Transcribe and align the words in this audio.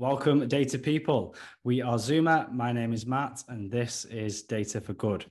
Welcome, 0.00 0.48
data 0.48 0.78
people. 0.78 1.34
We 1.62 1.82
are 1.82 1.98
Zuma. 1.98 2.48
My 2.50 2.72
name 2.72 2.94
is 2.94 3.04
Matt, 3.04 3.44
and 3.48 3.70
this 3.70 4.06
is 4.06 4.40
Data 4.40 4.80
for 4.80 4.94
Good. 4.94 5.26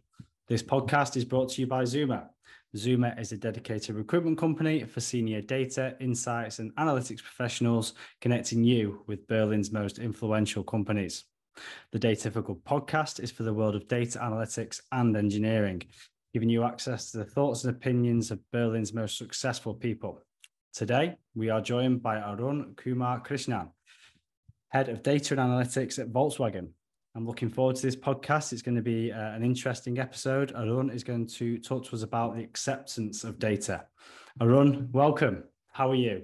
This 0.48 0.62
podcast 0.62 1.18
is 1.18 1.26
brought 1.26 1.50
to 1.50 1.62
you 1.62 1.66
by 1.66 1.86
Zuma. 1.86 2.30
Zuma 2.78 3.16
is 3.18 3.32
a 3.32 3.38
dedicated 3.38 3.96
recruitment 3.96 4.38
company 4.38 4.84
for 4.84 5.00
senior 5.00 5.42
data, 5.42 5.96
insights, 6.00 6.60
and 6.60 6.72
analytics 6.76 7.24
professionals, 7.24 7.96
connecting 8.22 8.64
you 8.64 9.02
with 9.08 9.26
Berlin's 9.26 9.72
most 9.72 9.98
influential 9.98 10.64
companies. 10.64 11.24
The 11.92 11.98
Data 11.98 12.30
for 12.30 12.44
Good 12.44 12.64
podcast 12.64 13.20
is 13.20 13.32
for 13.32 13.42
the 13.42 13.54
world 13.56 13.74
of 13.74 13.88
data 13.88 14.20
analytics 14.20 14.82
and 14.92 15.18
engineering, 15.18 15.82
giving 16.32 16.48
you 16.48 16.64
access 16.64 17.10
to 17.10 17.18
the 17.18 17.26
thoughts 17.26 17.64
and 17.64 17.76
opinions 17.76 18.30
of 18.30 18.40
Berlin's 18.52 18.94
most 18.94 19.18
successful 19.18 19.74
people. 19.74 20.22
Today, 20.74 21.16
we 21.34 21.50
are 21.50 21.60
joined 21.60 22.04
by 22.04 22.20
Arun 22.20 22.76
Kumar 22.78 23.20
Krishnan, 23.20 23.70
Head 24.70 24.88
of 24.88 25.02
Data 25.02 25.34
and 25.34 25.42
Analytics 25.42 25.98
at 25.98 26.12
Volkswagen. 26.12 26.70
I'm 27.16 27.26
looking 27.26 27.50
forward 27.50 27.76
to 27.78 27.82
this 27.82 27.96
podcast. 27.96 28.54
It's 28.54 28.62
going 28.62 28.76
to 28.76 28.84
be 28.84 29.12
uh, 29.12 29.32
an 29.32 29.44
interesting 29.44 29.98
episode. 29.98 30.52
Arun 30.56 30.92
is 30.92 31.04
going 31.04 31.26
to 31.26 31.58
talk 31.58 31.86
to 31.86 31.96
us 31.96 32.04
about 32.04 32.36
the 32.36 32.44
acceptance 32.44 33.24
of 33.24 33.40
data. 33.40 33.86
Arun, 34.40 34.90
welcome. 34.92 35.44
How 35.72 35.90
are 35.90 35.96
you? 35.96 36.22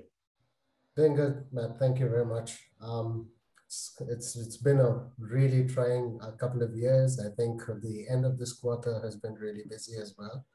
Doing 0.95 1.16
good, 1.16 1.44
Matt. 1.52 1.80
Thank 1.80 2.00
you 2.00 2.08
very 2.08 2.27
much. 2.27 2.59
Um, 2.84 3.30
it's, 3.66 4.00
it's 4.09 4.36
it's 4.36 4.58
been 4.58 4.80
a 4.80 5.08
really 5.17 5.67
trying 5.67 6.20
a 6.22 6.31
couple 6.34 6.62
of 6.62 6.75
years. 6.75 7.20
I 7.20 7.34
think 7.36 7.64
the 7.81 8.05
end 8.08 8.25
of 8.25 8.38
this 8.38 8.53
quarter 8.53 9.02
has 9.03 9.16
been 9.16 9.34
really 9.34 9.64
busy 9.67 9.98
as 10.00 10.14
well. 10.20 10.45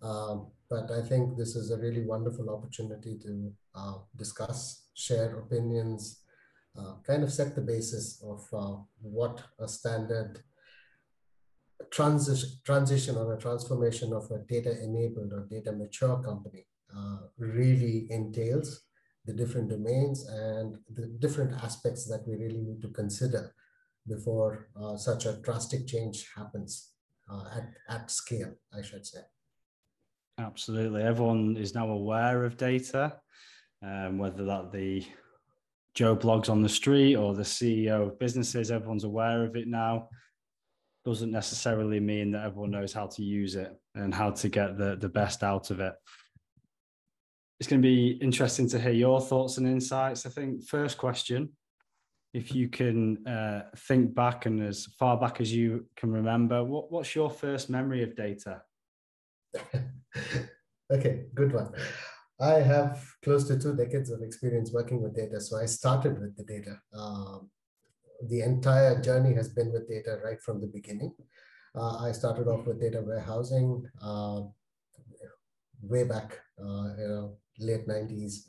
Um, 0.00 0.52
but 0.70 0.92
I 0.92 1.02
think 1.02 1.36
this 1.36 1.56
is 1.56 1.72
a 1.72 1.76
really 1.76 2.04
wonderful 2.06 2.50
opportunity 2.50 3.18
to 3.18 3.52
uh, 3.74 3.94
discuss, 4.16 4.84
share 4.94 5.40
opinions, 5.40 6.20
uh, 6.20 6.25
kind 7.06 7.22
of 7.22 7.32
set 7.32 7.54
the 7.54 7.60
basis 7.60 8.22
of 8.22 8.46
uh, 8.52 8.76
what 9.00 9.42
a 9.58 9.68
standard 9.68 10.40
transition, 11.90 12.50
transition 12.64 13.16
or 13.16 13.34
a 13.34 13.38
transformation 13.38 14.12
of 14.12 14.30
a 14.30 14.38
data 14.48 14.82
enabled 14.82 15.32
or 15.32 15.46
data 15.50 15.72
mature 15.72 16.22
company 16.22 16.66
uh, 16.96 17.18
really 17.38 18.06
entails, 18.10 18.82
the 19.24 19.32
different 19.32 19.68
domains 19.68 20.26
and 20.28 20.76
the 20.94 21.06
different 21.18 21.52
aspects 21.62 22.06
that 22.06 22.26
we 22.26 22.36
really 22.36 22.62
need 22.62 22.80
to 22.80 22.88
consider 22.88 23.52
before 24.06 24.68
uh, 24.80 24.96
such 24.96 25.26
a 25.26 25.32
drastic 25.42 25.86
change 25.86 26.30
happens 26.36 26.92
uh, 27.30 27.44
at, 27.56 27.68
at 27.88 28.10
scale, 28.10 28.52
I 28.72 28.82
should 28.82 29.04
say. 29.04 29.20
Absolutely. 30.38 31.02
Everyone 31.02 31.56
is 31.56 31.74
now 31.74 31.88
aware 31.88 32.44
of 32.44 32.56
data, 32.56 33.20
um, 33.82 34.18
whether 34.18 34.44
that 34.44 34.70
the 34.70 35.04
Joe 35.96 36.14
Bloggs 36.14 36.50
on 36.50 36.62
the 36.62 36.68
street 36.68 37.16
or 37.16 37.34
the 37.34 37.42
CEO 37.42 38.06
of 38.06 38.18
businesses, 38.18 38.70
everyone's 38.70 39.04
aware 39.04 39.44
of 39.44 39.56
it 39.56 39.66
now. 39.66 40.10
Doesn't 41.06 41.30
necessarily 41.30 42.00
mean 42.00 42.32
that 42.32 42.44
everyone 42.44 42.70
knows 42.70 42.92
how 42.92 43.06
to 43.06 43.22
use 43.22 43.56
it 43.56 43.74
and 43.94 44.14
how 44.14 44.30
to 44.30 44.48
get 44.48 44.76
the, 44.76 44.96
the 44.96 45.08
best 45.08 45.42
out 45.42 45.70
of 45.70 45.80
it. 45.80 45.94
It's 47.58 47.68
going 47.68 47.80
to 47.80 47.88
be 47.88 48.18
interesting 48.20 48.68
to 48.68 48.78
hear 48.78 48.92
your 48.92 49.22
thoughts 49.22 49.56
and 49.56 49.66
insights. 49.66 50.26
I 50.26 50.28
think, 50.28 50.64
first 50.68 50.98
question 50.98 51.50
if 52.34 52.54
you 52.54 52.68
can 52.68 53.26
uh, 53.26 53.62
think 53.88 54.14
back 54.14 54.44
and 54.44 54.62
as 54.62 54.84
far 54.98 55.18
back 55.18 55.40
as 55.40 55.50
you 55.50 55.86
can 55.96 56.12
remember, 56.12 56.62
what, 56.62 56.92
what's 56.92 57.14
your 57.14 57.30
first 57.30 57.70
memory 57.70 58.02
of 58.02 58.14
data? 58.14 58.60
okay, 60.92 61.24
good 61.34 61.54
one. 61.54 61.72
I 62.40 62.54
have 62.54 63.02
close 63.22 63.48
to 63.48 63.58
two 63.58 63.74
decades 63.74 64.10
of 64.10 64.22
experience 64.22 64.72
working 64.72 65.02
with 65.02 65.16
data. 65.16 65.40
So 65.40 65.58
I 65.58 65.66
started 65.66 66.20
with 66.20 66.36
the 66.36 66.44
data. 66.44 66.78
Um, 66.94 67.50
the 68.28 68.42
entire 68.42 69.00
journey 69.00 69.34
has 69.34 69.48
been 69.48 69.72
with 69.72 69.88
data 69.88 70.18
right 70.24 70.40
from 70.42 70.60
the 70.60 70.66
beginning. 70.66 71.14
Uh, 71.74 71.98
I 71.98 72.12
started 72.12 72.46
off 72.48 72.66
with 72.66 72.80
data 72.80 73.02
warehousing 73.02 73.84
uh, 74.02 74.40
way 75.82 76.04
back, 76.04 76.38
uh, 76.58 76.88
you 76.98 77.08
know, 77.08 77.36
late 77.58 77.86
90s. 77.86 78.46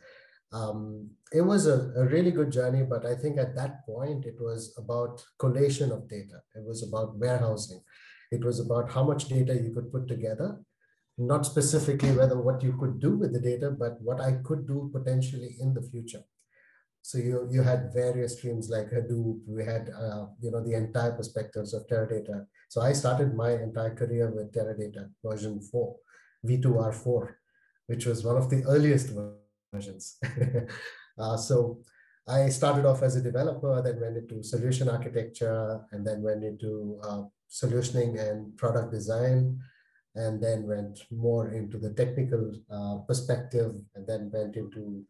Um, 0.54 1.10
it 1.34 1.42
was 1.42 1.68
a, 1.68 1.92
a, 1.98 2.06
really 2.06 2.32
good 2.32 2.52
journey, 2.52 2.84
but 2.84 3.06
I 3.06 3.16
think 3.16 3.38
at 3.38 3.54
that 3.56 3.86
point 3.86 4.26
it 4.26 4.36
was 4.40 4.74
about 4.78 5.22
collation 5.40 5.92
of 5.92 6.08
data. 6.08 6.42
It 6.56 6.66
was 6.66 6.88
about 6.88 7.18
warehousing. 7.18 7.82
It 8.32 8.46
was 8.46 8.62
about 8.62 8.90
how 8.90 9.04
much 9.04 9.28
data 9.28 9.54
you 9.54 9.74
could 9.74 9.92
put 9.92 10.08
together 10.08 10.58
not 11.18 11.46
specifically 11.46 12.12
whether 12.12 12.38
what 12.38 12.62
you 12.62 12.78
could 12.80 13.00
do 13.00 13.18
with 13.18 13.34
the 13.34 13.40
data, 13.40 13.72
but 13.72 14.00
what 14.02 14.22
I 14.22 14.34
could 14.44 14.68
do 14.68 14.90
potentially 14.94 15.56
in 15.60 15.74
the 15.74 15.82
future. 15.82 16.24
So 17.02 17.18
you, 17.18 17.48
you 17.50 17.64
had 17.64 17.92
various 17.94 18.38
streams 18.38 18.70
like 18.70 18.92
Hadoop, 18.92 19.40
we 19.48 19.64
had 19.64 19.90
uh, 19.90 20.26
you 20.42 20.52
know 20.52 20.62
the 20.64 20.76
entire 20.76 21.14
perspectives 21.14 21.74
of 21.74 21.88
Teradata. 21.88 22.46
So 22.70 22.82
I 22.82 22.92
started 22.92 23.34
my 23.34 23.52
entire 23.52 23.96
career 23.96 24.30
with 24.30 24.54
Teradata 24.54 25.10
version 25.24 25.62
4, 25.62 25.96
V2R4, 26.46 27.30
which 27.88 28.06
was 28.06 28.24
one 28.24 28.36
of 28.36 28.50
the 28.50 28.64
earliest 28.66 29.12
versions. 29.74 30.18
uh, 31.18 31.38
so 31.38 31.80
I 32.28 32.50
started 32.50 32.86
off 32.86 33.02
as 33.04 33.16
a 33.16 33.22
developer, 33.22 33.82
then 33.82 34.02
went 34.02 34.18
into 34.18 34.44
solution 34.44 34.90
architecture, 34.90 35.80
and 35.94 36.06
then 36.06 36.22
went 36.22 36.44
into 36.44 37.00
uh, 37.04 37.22
solutioning 37.50 38.20
and 38.20 38.56
product 38.58 38.92
design 38.92 39.62
and 40.18 40.42
then 40.44 40.68
went 40.68 41.00
more 41.12 41.50
into 41.50 41.78
the 41.78 41.94
technical 41.94 42.52
uh, 42.72 42.98
perspective 43.08 43.72
and 43.96 44.06
then 44.08 44.32
went 44.34 44.56
into 44.56 45.04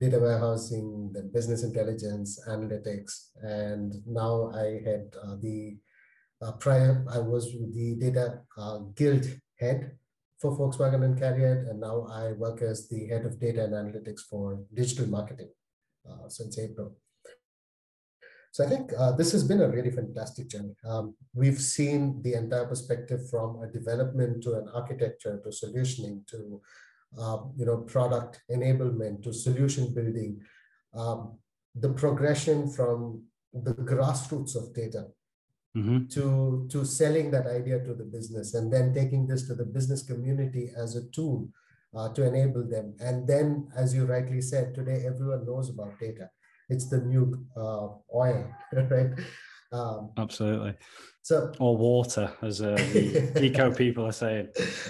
data 0.00 0.18
warehousing, 0.18 1.10
then 1.12 1.30
business 1.32 1.62
intelligence, 1.62 2.40
analytics. 2.48 3.28
And 3.42 3.94
now 4.06 4.50
I 4.54 4.80
had 4.88 5.04
uh, 5.22 5.36
the 5.40 5.76
uh, 6.42 6.52
prior, 6.52 7.04
I 7.10 7.18
was 7.18 7.52
the 7.52 7.96
data 8.00 8.40
uh, 8.58 8.78
guild 8.96 9.24
head 9.60 9.92
for 10.40 10.58
Volkswagen 10.58 11.04
and 11.04 11.18
CARIAD, 11.18 11.68
and 11.68 11.80
now 11.80 12.06
I 12.10 12.32
work 12.32 12.60
as 12.60 12.88
the 12.88 13.06
head 13.06 13.24
of 13.24 13.40
data 13.40 13.64
and 13.64 13.72
analytics 13.72 14.22
for 14.28 14.60
digital 14.74 15.06
marketing 15.06 15.50
uh, 16.08 16.28
since 16.28 16.58
April. 16.58 16.96
So 18.54 18.64
I 18.64 18.68
think 18.68 18.92
uh, 18.96 19.10
this 19.10 19.32
has 19.32 19.42
been 19.42 19.62
a 19.62 19.68
really 19.68 19.90
fantastic 19.90 20.46
journey. 20.46 20.76
Um, 20.88 21.16
we've 21.34 21.60
seen 21.60 22.22
the 22.22 22.34
entire 22.34 22.66
perspective 22.66 23.28
from 23.28 23.60
a 23.60 23.66
development 23.66 24.44
to 24.44 24.52
an 24.54 24.68
architecture 24.72 25.40
to 25.42 25.48
solutioning 25.48 26.24
to 26.28 26.60
uh, 27.18 27.38
you 27.56 27.66
know 27.66 27.78
product 27.78 28.42
enablement 28.48 29.24
to 29.24 29.32
solution 29.32 29.92
building, 29.92 30.40
um, 30.94 31.36
the 31.74 31.88
progression 31.88 32.70
from 32.70 33.24
the 33.52 33.74
grassroots 33.74 34.54
of 34.54 34.72
data 34.72 35.08
mm-hmm. 35.76 36.06
to 36.14 36.68
to 36.70 36.84
selling 36.84 37.32
that 37.32 37.48
idea 37.48 37.80
to 37.80 37.92
the 37.92 38.04
business 38.04 38.54
and 38.54 38.72
then 38.72 38.94
taking 38.94 39.26
this 39.26 39.48
to 39.48 39.56
the 39.56 39.64
business 39.64 40.04
community 40.04 40.70
as 40.76 40.94
a 40.94 41.08
tool 41.10 41.48
uh, 41.96 42.08
to 42.10 42.22
enable 42.24 42.62
them. 42.62 42.94
And 43.00 43.26
then, 43.26 43.66
as 43.76 43.92
you 43.92 44.04
rightly 44.04 44.40
said, 44.40 44.76
today 44.76 45.02
everyone 45.04 45.44
knows 45.44 45.70
about 45.70 45.98
data 45.98 46.30
it's 46.68 46.88
the 46.88 46.98
new 46.98 47.46
uh, 47.56 47.88
oil, 48.14 48.46
right? 48.72 49.10
Um, 49.72 50.12
Absolutely. 50.16 50.74
So, 51.22 51.52
or 51.58 51.76
water, 51.76 52.30
as 52.42 52.60
uh, 52.60 52.74
the 52.74 53.42
eco 53.44 53.72
people 53.72 54.04
are 54.06 54.12
saying. 54.12 54.48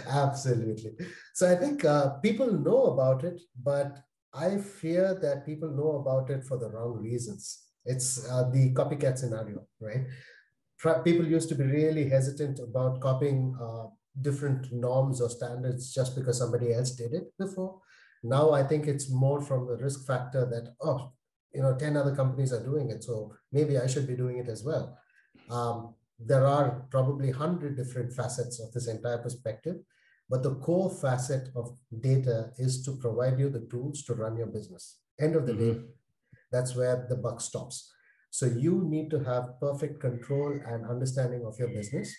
Absolutely. 0.09 0.91
So 1.33 1.51
I 1.51 1.55
think 1.55 1.85
uh, 1.85 2.15
people 2.19 2.53
know 2.53 2.87
about 2.87 3.25
it, 3.25 3.41
but 3.62 3.99
I 4.35 4.59
fear 4.59 5.17
that 5.23 5.47
people 5.47 5.71
know 5.71 6.03
about 6.03 6.31
it 6.31 6.45
for 6.45 6.59
the 6.59 6.69
wrong 6.69 6.99
reasons. 6.99 7.62
It's 7.85 8.29
uh, 8.29 8.51
the 8.51 8.73
copycat 8.75 9.19
scenario, 9.19 9.67
right? 9.81 10.06
People 11.05 11.27
used 11.27 11.49
to 11.49 11.55
be 11.55 11.65
really 11.65 12.09
hesitant 12.09 12.59
about 12.59 13.01
copying 13.01 13.56
uh, 13.62 13.87
different 14.21 14.73
norms 14.73 15.21
or 15.21 15.31
standards 15.31 15.95
just 15.95 16.15
because 16.17 16.39
somebody 16.39 16.75
else 16.75 16.91
did 16.91 17.15
it 17.15 17.33
before. 17.39 17.81
Now 18.23 18.51
I 18.53 18.65
think 18.65 18.87
it's 18.87 19.11
more 19.11 19.41
from 19.41 19.67
the 19.67 19.77
risk 19.77 20.06
factor 20.06 20.45
that, 20.47 20.75
oh, 20.83 21.12
you 21.55 21.63
know 21.63 21.77
10 21.77 21.97
other 21.97 22.15
companies 22.15 22.53
are 22.53 22.63
doing 22.63 22.91
it 22.91 23.03
so 23.05 23.35
maybe 23.53 23.79
i 23.79 23.87
should 23.87 24.07
be 24.07 24.17
doing 24.17 24.39
it 24.39 24.49
as 24.49 24.65
well. 24.65 24.99
Um, 25.51 25.95
there 26.19 26.47
are 26.47 26.87
probably 26.91 27.31
100 27.31 27.77
different 27.77 28.12
facets 28.12 28.61
of 28.61 28.73
this 28.73 28.89
entire 28.89 29.19
perspective 29.19 29.77
but 30.29 30.43
the 30.43 30.55
core 30.56 30.91
facet 30.91 31.49
of 31.55 31.77
data 32.01 32.51
is 32.59 32.83
to 32.85 32.97
provide 32.97 33.39
you 33.39 33.51
the 33.51 33.67
tools 33.71 34.03
to 34.05 34.15
run 34.15 34.37
your 34.37 34.47
business. 34.47 35.01
End 35.21 35.37
of 35.37 35.47
the 35.47 35.53
mm-hmm. 35.53 35.73
day 35.73 35.81
that's 36.51 36.77
where 36.77 37.06
the 37.09 37.17
buck 37.17 37.41
stops. 37.41 37.93
So 38.31 38.47
you 38.47 38.85
need 38.89 39.11
to 39.11 39.19
have 39.25 39.61
perfect 39.61 40.00
control 40.00 40.59
and 40.67 40.87
understanding 40.87 41.45
of 41.45 41.59
your 41.59 41.69
business. 41.69 42.15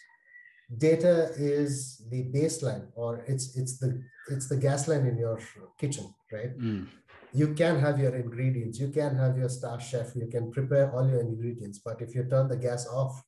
Data 0.78 1.32
is 1.38 2.02
the 2.10 2.24
baseline 2.36 2.88
or 2.96 3.24
it's 3.28 3.56
it's 3.56 3.78
the 3.80 4.02
it's 4.30 4.50
the 4.50 4.58
gas 4.58 4.88
line 4.88 5.06
in 5.06 5.18
your 5.18 5.40
kitchen 5.78 6.14
right? 6.32 6.58
Mm 6.58 6.88
you 7.36 7.54
can 7.54 7.80
have 7.80 8.00
your 8.00 8.16
ingredients, 8.16 8.80
you 8.80 8.90
can 8.90 9.16
have 9.18 9.38
your 9.38 9.50
star 9.50 9.80
chef, 9.80 10.16
you 10.16 10.28
can 10.28 10.52
prepare 10.52 10.92
all 10.94 11.08
your 11.10 11.20
ingredients, 11.20 11.80
but 11.84 12.02
if 12.02 12.16
you 12.16 12.24
turn 12.24 12.48
the 12.48 12.56
gas 12.56 12.88
off, 12.88 13.22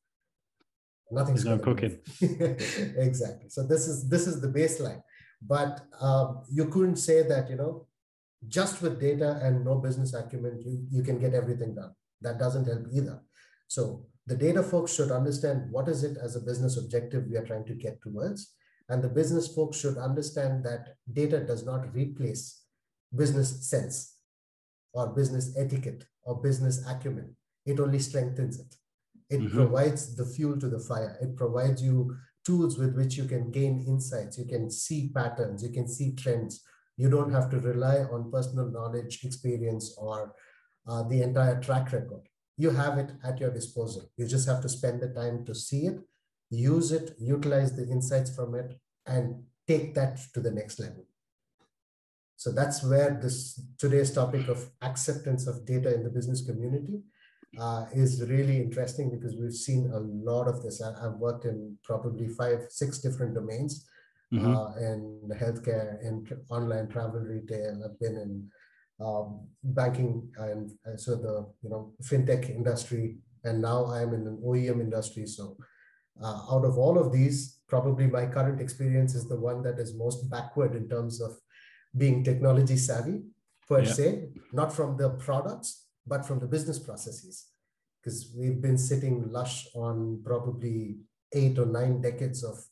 nothing's 1.12 1.44
no 1.44 1.58
cooking. 1.60 2.00
exactly. 2.22 3.50
So 3.50 3.64
this 3.64 3.88
is 3.88 4.08
this 4.10 4.26
is 4.28 4.40
the 4.40 4.48
baseline. 4.48 5.02
But 5.42 5.82
um, 6.00 6.44
you 6.50 6.66
couldn't 6.66 6.96
say 6.98 7.22
that 7.24 7.50
you 7.50 7.58
know 7.58 7.88
just 8.48 8.82
with 8.82 9.00
data 9.00 9.40
and 9.44 9.66
no 9.66 9.76
business 9.76 10.14
acumen 10.14 10.62
you, 10.66 10.86
you 10.90 11.04
can 11.04 11.20
get 11.20 11.34
everything 11.34 11.76
done. 11.76 11.94
That 12.22 12.40
doesn't 12.40 12.66
help 12.66 12.88
either. 12.92 13.20
So 13.68 14.06
the 14.26 14.36
data 14.36 14.64
folks 14.64 14.94
should 14.94 15.12
understand 15.12 15.72
what 15.72 15.88
is 15.90 16.04
it 16.04 16.18
as 16.18 16.36
a 16.36 16.42
business 16.42 16.78
objective 16.78 17.26
we 17.30 17.38
are 17.38 17.46
trying 17.46 17.66
to 17.66 17.74
get 17.74 18.02
towards. 18.02 18.54
And 18.90 19.04
the 19.04 19.10
business 19.10 19.54
folks 19.54 19.80
should 19.80 19.98
understand 19.98 20.64
that 20.64 20.96
data 21.12 21.42
does 21.42 21.66
not 21.66 21.94
replace 21.94 22.67
business 23.16 23.70
sense 23.70 24.16
or 24.94 25.08
business 25.08 25.56
etiquette 25.58 26.06
or 26.24 26.42
business 26.42 26.86
acumen. 26.88 27.36
It 27.66 27.80
only 27.80 28.00
strengthens 28.00 28.60
it. 28.60 28.76
It 29.30 29.42
mm-hmm. 29.42 29.56
provides 29.56 30.16
the 30.16 30.26
fuel 30.26 30.58
to 30.60 30.70
the 30.70 30.80
fire. 30.80 31.18
It 31.22 31.36
provides 31.36 31.84
you 31.84 32.16
tools 32.46 32.78
with 32.78 32.96
which 32.96 33.18
you 33.18 33.26
can 33.26 33.52
gain 33.52 33.84
insights. 33.88 34.38
You 34.38 34.46
can 34.46 34.72
see 34.72 35.12
patterns. 35.14 35.64
You 35.64 35.70
can 35.70 35.88
see 35.88 36.16
trends. 36.16 36.64
You 36.96 37.10
don't 37.10 37.32
have 37.32 37.50
to 37.52 37.60
rely 37.60 37.98
on 38.12 38.32
personal 38.32 38.72
knowledge, 38.72 39.24
experience, 39.24 39.96
or 39.98 40.34
uh, 40.88 41.04
the 41.04 41.22
entire 41.22 41.62
track 41.62 41.92
record. 41.92 42.22
You 42.58 42.72
have 42.72 42.98
it 42.98 43.12
at 43.24 43.40
your 43.40 43.52
disposal. 43.52 44.10
You 44.18 44.26
just 44.28 44.48
have 44.48 44.62
to 44.62 44.70
spend 44.70 45.02
the 45.02 45.10
time 45.10 45.46
to 45.46 45.54
see 45.54 45.86
it, 45.88 46.00
use 46.50 46.92
it, 46.92 47.16
utilize 47.20 47.76
the 47.76 47.88
insights 47.88 48.36
from 48.36 48.56
it, 48.56 48.80
and 49.06 49.44
take 49.68 49.94
that 49.96 50.20
to 50.34 50.40
the 50.40 50.52
next 50.52 50.80
level. 50.80 51.06
So 52.38 52.52
that's 52.52 52.84
where 52.84 53.20
this 53.20 53.60
today's 53.80 54.14
topic 54.14 54.48
of 54.48 54.70
acceptance 54.84 55.48
of 55.48 55.66
data 55.66 55.94
in 55.94 56.04
the 56.04 56.10
business 56.10 56.46
community 56.46 57.02
uh, 57.60 57.86
is 57.96 58.22
really 58.30 58.58
interesting 58.58 59.10
because 59.10 59.36
we've 59.36 59.54
seen 59.54 59.90
a 59.92 60.00
lot 60.00 60.48
of 60.48 60.62
this. 60.62 60.80
I, 60.80 60.94
have 61.02 61.14
worked 61.14 61.46
in 61.46 61.76
probably 61.84 62.28
five, 62.28 62.68
six 62.70 63.00
different 63.00 63.34
domains 63.34 63.88
mm-hmm. 64.32 64.56
uh, 64.56 64.76
in 64.76 65.20
healthcare, 65.34 66.00
in 66.04 66.28
online 66.50 66.90
travel 66.90 67.22
retail. 67.22 67.82
I've 67.84 68.00
been 68.00 68.18
in 68.18 68.50
um, 69.04 69.48
banking 69.64 70.30
and 70.38 70.72
uh, 70.86 70.96
so 70.96 71.16
the 71.16 71.52
you 71.64 71.70
know 71.72 71.94
fintech 72.04 72.52
industry, 72.52 73.18
and 73.46 73.60
now 73.60 73.86
I 73.86 74.04
am 74.04 74.14
in 74.14 74.28
an 74.28 74.40
OEM 74.46 74.80
industry. 74.80 75.26
So 75.26 75.58
uh, 76.24 76.40
out 76.52 76.66
of 76.66 76.78
all 76.78 77.00
of 77.00 77.12
these, 77.12 77.62
probably 77.68 78.06
my 78.06 78.28
current 78.28 78.62
experience 78.62 79.16
is 79.16 79.28
the 79.28 79.40
one 79.40 79.64
that 79.64 79.80
is 79.80 79.96
most 79.96 80.30
backward 80.30 80.76
in 80.76 80.88
terms 80.88 81.20
of 81.20 81.36
being 81.98 82.24
technology 82.24 82.78
savvy 82.78 83.24
per 83.68 83.82
yeah. 83.82 83.94
se, 83.94 84.30
not 84.54 84.74
from 84.74 84.98
the 84.98 85.10
products, 85.10 85.88
but 86.06 86.26
from 86.26 86.40
the 86.40 86.48
business 86.48 86.80
processes. 86.80 87.48
Because 88.02 88.34
we've 88.38 88.62
been 88.62 88.78
sitting 88.78 89.30
lush 89.32 89.68
on 89.76 90.22
probably 90.24 90.98
eight 91.34 91.60
or 91.60 91.66
nine 91.66 92.02
decades 92.02 92.44
of 92.44 92.64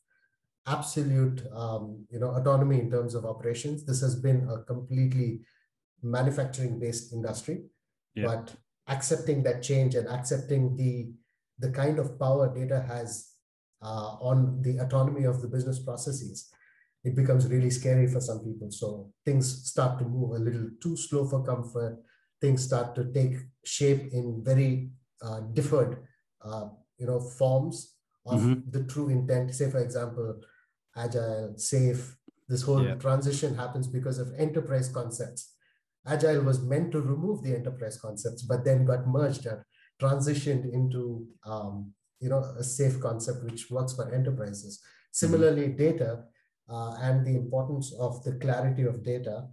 absolute 0.67 1.43
um, 1.53 2.05
you 2.09 2.19
know 2.19 2.31
autonomy 2.31 2.79
in 2.79 2.89
terms 2.89 3.15
of 3.15 3.25
operations. 3.25 3.85
This 3.85 4.01
has 4.01 4.15
been 4.15 4.47
a 4.49 4.63
completely 4.63 5.41
manufacturing 6.01 6.79
based 6.79 7.13
industry, 7.13 7.65
yeah. 8.15 8.27
but 8.27 8.55
accepting 8.87 9.43
that 9.43 9.61
change 9.63 9.95
and 9.95 10.07
accepting 10.07 10.75
the 10.75 11.11
the 11.59 11.71
kind 11.71 11.99
of 11.99 12.19
power 12.19 12.53
data 12.53 12.85
has 12.87 13.31
uh, 13.81 14.15
on 14.19 14.61
the 14.61 14.77
autonomy 14.77 15.25
of 15.25 15.41
the 15.41 15.47
business 15.47 15.79
processes, 15.79 16.49
it 17.05 17.15
becomes 17.15 17.47
really 17.47 17.69
scary 17.69 18.07
for 18.07 18.19
some 18.19 18.39
people. 18.39 18.71
So 18.71 19.11
things 19.23 19.69
start 19.69 19.99
to 19.99 20.05
move 20.05 20.31
a 20.31 20.43
little 20.43 20.69
too 20.81 20.97
slow 20.97 21.25
for 21.25 21.45
comfort. 21.45 21.99
Things 22.41 22.63
start 22.63 22.95
to 22.95 23.13
take 23.13 23.35
shape 23.63 24.11
in 24.11 24.41
very 24.43 24.89
uh, 25.21 25.41
differed, 25.53 25.99
uh, 26.43 26.69
you 26.97 27.05
know, 27.05 27.19
forms 27.19 27.93
of 28.25 28.41
mm-hmm. 28.41 28.71
the 28.71 28.83
true 28.85 29.09
intent. 29.09 29.53
Say, 29.53 29.69
for 29.69 29.79
example, 29.79 30.41
agile, 30.97 31.53
SAFe. 31.57 32.15
This 32.47 32.63
whole 32.63 32.83
yeah. 32.83 32.95
transition 32.95 33.55
happens 33.55 33.87
because 33.87 34.17
of 34.17 34.33
enterprise 34.37 34.89
concepts. 34.89 35.53
Agile 36.07 36.41
was 36.41 36.61
meant 36.61 36.91
to 36.91 37.01
remove 37.01 37.43
the 37.43 37.55
enterprise 37.55 37.99
concepts, 37.99 38.41
but 38.43 38.65
then 38.65 38.85
got 38.85 39.07
merged 39.07 39.45
and 39.45 39.61
transitioned 40.01 40.71
into 40.71 41.25
um, 41.45 41.91
you 42.19 42.29
know 42.29 42.43
a 42.59 42.63
SAFe 42.63 42.99
concept 42.99 43.43
which 43.43 43.69
works 43.69 43.93
for 43.93 44.11
enterprises. 44.13 44.81
Similarly, 45.11 45.67
mm-hmm. 45.67 45.77
data 45.77 46.23
uh, 46.69 46.97
and 47.01 47.25
the 47.25 47.35
importance 47.35 47.93
of 47.99 48.23
the 48.23 48.33
clarity 48.33 48.83
of 48.83 49.03
data 49.03 49.47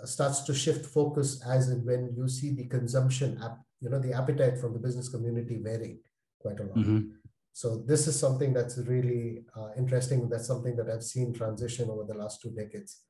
uh, 0.00 0.06
starts 0.06 0.40
to 0.42 0.54
shift 0.54 0.86
focus 0.86 1.42
as 1.46 1.68
in 1.70 1.84
when 1.84 2.14
you 2.16 2.28
see 2.28 2.54
the 2.54 2.66
consumption 2.66 3.38
app, 3.42 3.58
you 3.80 3.90
know, 3.90 3.98
the 3.98 4.12
appetite 4.12 4.58
from 4.58 4.72
the 4.72 4.78
business 4.78 5.08
community 5.08 5.58
varying 5.62 5.98
quite 6.40 6.60
a 6.60 6.64
lot. 6.64 6.76
Mm-hmm. 6.76 7.08
So 7.52 7.82
this 7.86 8.06
is 8.06 8.18
something 8.18 8.52
that's 8.52 8.78
really 8.78 9.44
uh, 9.54 9.70
interesting. 9.76 10.28
That's 10.28 10.46
something 10.46 10.74
that 10.76 10.88
I've 10.88 11.04
seen 11.04 11.34
transition 11.34 11.90
over 11.90 12.04
the 12.04 12.14
last 12.14 12.40
two 12.40 12.50
decades. 12.50 13.02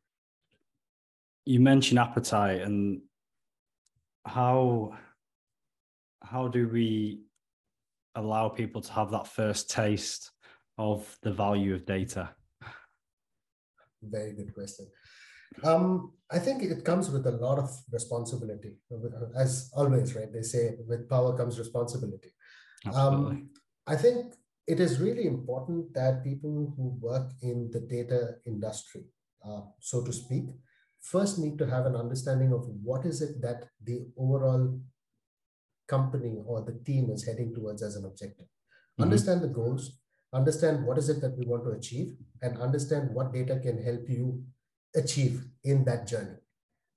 You 1.45 1.61
mentioned 1.61 1.99
appetite 1.99 2.63
and 2.63 3.03
how 4.25 4.97
how 6.23 6.49
do 6.49 6.69
we 6.69 7.21
allow 8.15 8.49
people 8.49 8.81
to 8.81 8.93
have 8.93 9.11
that 9.11 9.27
first 9.27 9.71
taste 9.71 10.31
of 10.79 11.19
the 11.23 11.33
value 11.33 11.75
of 11.75 11.85
data? 11.85 12.31
Very 14.03 14.33
good 14.33 14.55
question. 14.55 14.87
Um, 15.63 16.13
I 16.31 16.39
think 16.39 16.63
it 16.63 16.85
comes 16.85 17.11
with 17.11 17.27
a 17.27 17.33
lot 17.33 17.59
of 17.59 17.71
responsibility, 17.91 18.77
as 19.37 19.71
always, 19.75 20.15
right? 20.15 20.33
They 20.33 20.43
say 20.43 20.77
with 20.87 21.09
power 21.09 21.37
comes 21.37 21.59
responsibility. 21.59 22.31
Um, 22.93 23.51
I 23.87 23.97
think 23.97 24.35
it 24.67 24.81
is 24.81 25.01
really 25.01 25.27
important 25.27 25.93
that 25.95 26.25
people 26.25 26.73
who 26.77 26.97
work 27.01 27.31
in 27.43 27.71
the 27.71 27.81
data 27.81 28.37
industry, 28.47 29.03
uh, 29.47 29.63
so 29.81 30.05
to 30.05 30.13
speak, 30.13 30.45
first 31.01 31.39
need 31.39 31.59
to 31.59 31.67
have 31.67 31.85
an 31.87 31.97
understanding 31.97 32.53
of 32.53 32.67
what 32.83 33.05
is 33.05 33.21
it 33.21 33.43
that 33.43 33.65
the 33.85 34.07
overall 34.17 34.81
company 35.89 36.39
or 36.47 36.63
the 36.63 36.79
team 36.85 37.11
is 37.11 37.27
heading 37.27 37.53
towards 37.55 37.83
as 37.83 37.97
an 37.97 38.05
objective. 38.05 38.47
Mm-hmm. 38.47 39.03
Understand 39.05 39.43
the 39.43 39.49
goals, 39.49 39.99
understand 40.33 40.85
what 40.85 40.99
is 40.99 41.09
it 41.09 41.21
that 41.21 41.37
we 41.37 41.47
want 41.47 41.65
to 41.65 41.71
achieve, 41.71 42.15
and 42.43 42.59
understand 42.59 43.11
what 43.13 43.33
data 43.33 43.59
can 43.61 43.83
help 43.83 44.09
you 44.09 44.43
achieve 44.95 45.43
in 45.65 45.85
that 45.85 46.07
journey. 46.07 46.37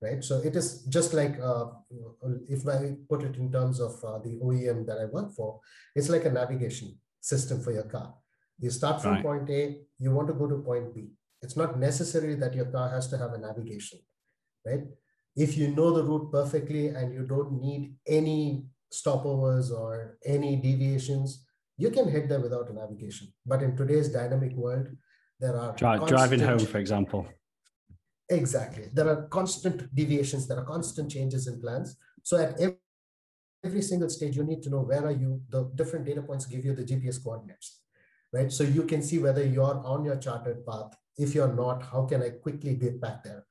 Right. 0.02 0.24
So 0.24 0.40
it 0.40 0.56
is 0.56 0.84
just 0.84 1.14
like 1.14 1.40
uh, 1.42 1.66
if 2.48 2.68
I 2.68 2.96
put 3.10 3.24
it 3.24 3.38
in 3.38 3.52
terms 3.52 3.80
of 3.80 3.94
uh, 4.04 4.20
the 4.20 4.38
OEM 4.44 4.86
that 4.88 5.00
I 5.00 5.06
work 5.06 5.34
for, 5.34 5.60
it's 5.96 6.10
like 6.10 6.26
a 6.26 6.32
navigation 6.32 6.98
system 7.22 7.62
for 7.62 7.72
your 7.72 7.84
car. 7.84 8.14
You 8.60 8.70
start 8.70 9.02
from 9.02 9.14
right. 9.14 9.24
point 9.24 9.50
A, 9.50 9.80
you 9.98 10.12
want 10.12 10.28
to 10.28 10.34
go 10.34 10.48
to 10.48 10.58
point 10.58 10.94
B. 10.94 11.08
It's 11.42 11.58
not 11.58 11.80
necessary 11.80 12.36
that 12.36 12.54
your 12.54 12.66
car 12.66 12.90
has 12.90 13.08
to 13.10 13.18
have 13.18 13.34
a 13.34 13.38
navigation, 13.38 14.00
right? 14.66 14.84
If 15.36 15.58
you 15.58 15.70
know 15.70 15.92
the 15.92 16.04
route 16.04 16.32
perfectly 16.32 16.88
and 16.88 17.14
you 17.14 17.24
don't 17.24 17.60
need 17.60 17.96
any 18.08 18.66
stopovers 18.94 19.72
or 19.72 20.18
any 20.26 20.56
deviations, 20.56 21.45
you 21.78 21.92
can 21.92 22.10
hit 22.10 22.30
them 22.30 22.42
without 22.42 22.70
a 22.70 22.74
navigation. 22.74 23.28
But 23.46 23.62
in 23.62 23.76
today's 23.76 24.10
dynamic 24.10 24.54
world, 24.54 24.88
there 25.40 25.56
are 25.56 25.74
Dri- 25.74 25.98
constant, 25.98 26.10
driving 26.10 26.40
home, 26.40 26.60
for 26.60 26.78
example. 26.78 27.28
Exactly. 28.30 28.90
There 28.94 29.08
are 29.08 29.28
constant 29.28 29.94
deviations, 29.94 30.48
there 30.48 30.58
are 30.58 30.66
constant 30.66 31.12
changes 31.12 31.48
in 31.48 31.62
plans. 31.62 31.98
So 32.24 32.38
at 32.38 32.60
every, 32.60 32.78
every 33.64 33.82
single 33.82 34.10
stage, 34.10 34.36
you 34.36 34.44
need 34.44 34.64
to 34.64 34.70
know 34.70 34.82
where 34.82 35.06
are 35.06 35.12
you, 35.12 35.42
the 35.50 35.72
different 35.76 36.06
data 36.06 36.22
points 36.22 36.46
give 36.46 36.66
you 36.66 36.74
the 36.74 36.84
GPS 36.84 37.24
coordinates, 37.24 37.82
right? 38.34 38.52
So 38.52 38.64
you 38.64 38.84
can 38.84 39.02
see 39.02 39.20
whether 39.20 39.46
you're 39.46 39.82
on 39.86 40.06
your 40.06 40.18
charted 40.18 40.66
path. 40.66 40.96
If 41.18 41.36
you're 41.36 41.54
not, 41.54 41.84
how 41.84 42.06
can 42.06 42.24
I 42.24 42.30
quickly 42.30 42.76
get 42.76 43.00
back 43.00 43.24
there? 43.24 43.46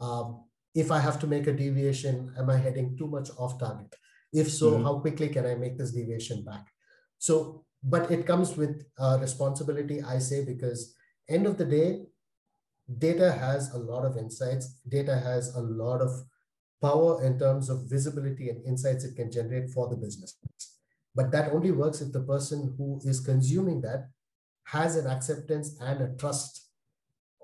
Um, 0.00 0.44
if 0.74 0.90
I 0.90 0.98
have 1.00 1.18
to 1.20 1.26
make 1.26 1.46
a 1.46 1.52
deviation, 1.52 2.32
am 2.38 2.48
I 2.48 2.56
heading 2.56 2.96
too 2.96 3.06
much 3.06 3.30
off 3.38 3.58
target? 3.58 3.94
If 4.32 4.50
so, 4.50 4.72
mm-hmm. 4.72 4.84
how 4.84 4.98
quickly 5.00 5.28
can 5.28 5.46
I 5.46 5.54
make 5.54 5.76
this 5.76 5.92
deviation 5.92 6.44
back? 6.44 6.66
So, 7.18 7.64
but 7.82 8.10
it 8.10 8.26
comes 8.26 8.56
with 8.56 8.84
uh, 8.98 9.18
responsibility, 9.20 10.02
I 10.02 10.18
say, 10.18 10.44
because 10.44 10.94
end 11.28 11.46
of 11.46 11.58
the 11.58 11.64
day, 11.64 12.02
data 12.98 13.32
has 13.32 13.72
a 13.74 13.78
lot 13.78 14.04
of 14.04 14.16
insights. 14.16 14.78
Data 14.88 15.18
has 15.18 15.54
a 15.54 15.60
lot 15.60 16.00
of 16.00 16.10
power 16.80 17.24
in 17.24 17.38
terms 17.38 17.68
of 17.68 17.88
visibility 17.88 18.50
and 18.50 18.64
insights 18.66 19.04
it 19.04 19.16
can 19.16 19.30
generate 19.30 19.70
for 19.70 19.88
the 19.88 19.96
business. 19.96 20.36
But 21.14 21.30
that 21.32 21.52
only 21.52 21.70
works 21.70 22.00
if 22.00 22.12
the 22.12 22.22
person 22.22 22.74
who 22.76 23.00
is 23.04 23.20
consuming 23.20 23.80
that 23.82 24.08
has 24.64 24.96
an 24.96 25.06
acceptance 25.06 25.76
and 25.80 26.00
a 26.00 26.14
trust 26.16 26.68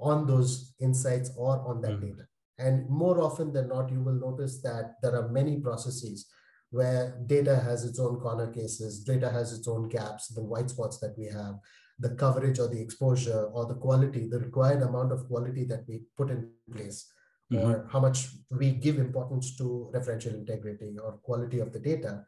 on 0.01 0.27
those 0.27 0.75
insights 0.81 1.31
or 1.37 1.61
on 1.67 1.81
that 1.83 1.93
mm-hmm. 1.93 2.13
data. 2.13 2.27
And 2.59 2.89
more 2.89 3.21
often 3.21 3.53
than 3.53 3.69
not, 3.69 3.91
you 3.91 4.01
will 4.01 4.15
notice 4.15 4.61
that 4.63 4.95
there 5.03 5.17
are 5.17 5.29
many 5.29 5.61
processes 5.61 6.27
where 6.71 7.19
data 7.27 7.57
has 7.57 7.85
its 7.85 7.99
own 7.99 8.21
corner 8.21 8.51
cases, 8.53 9.03
data 9.05 9.31
has 9.31 9.53
its 9.53 9.67
own 9.67 9.89
gaps, 9.89 10.29
the 10.29 10.43
white 10.43 10.71
spots 10.71 10.99
that 10.99 11.15
we 11.17 11.27
have, 11.27 11.55
the 11.99 12.11
coverage 12.11 12.59
or 12.59 12.69
the 12.69 12.81
exposure 12.81 13.49
or 13.53 13.67
the 13.67 13.75
quality, 13.75 14.29
the 14.29 14.39
required 14.39 14.83
amount 14.83 15.13
of 15.13 15.27
quality 15.27 15.65
that 15.65 15.85
we 15.89 16.03
put 16.17 16.31
in 16.31 16.49
place, 16.73 17.11
mm-hmm. 17.53 17.65
or 17.65 17.89
how 17.91 18.01
much 18.01 18.29
we 18.51 18.71
give 18.73 18.99
importance 18.99 19.57
to 19.57 19.91
referential 19.95 20.35
integrity 20.35 20.97
or 21.03 21.13
quality 21.23 21.59
of 21.59 21.73
the 21.73 21.79
data, 21.79 22.25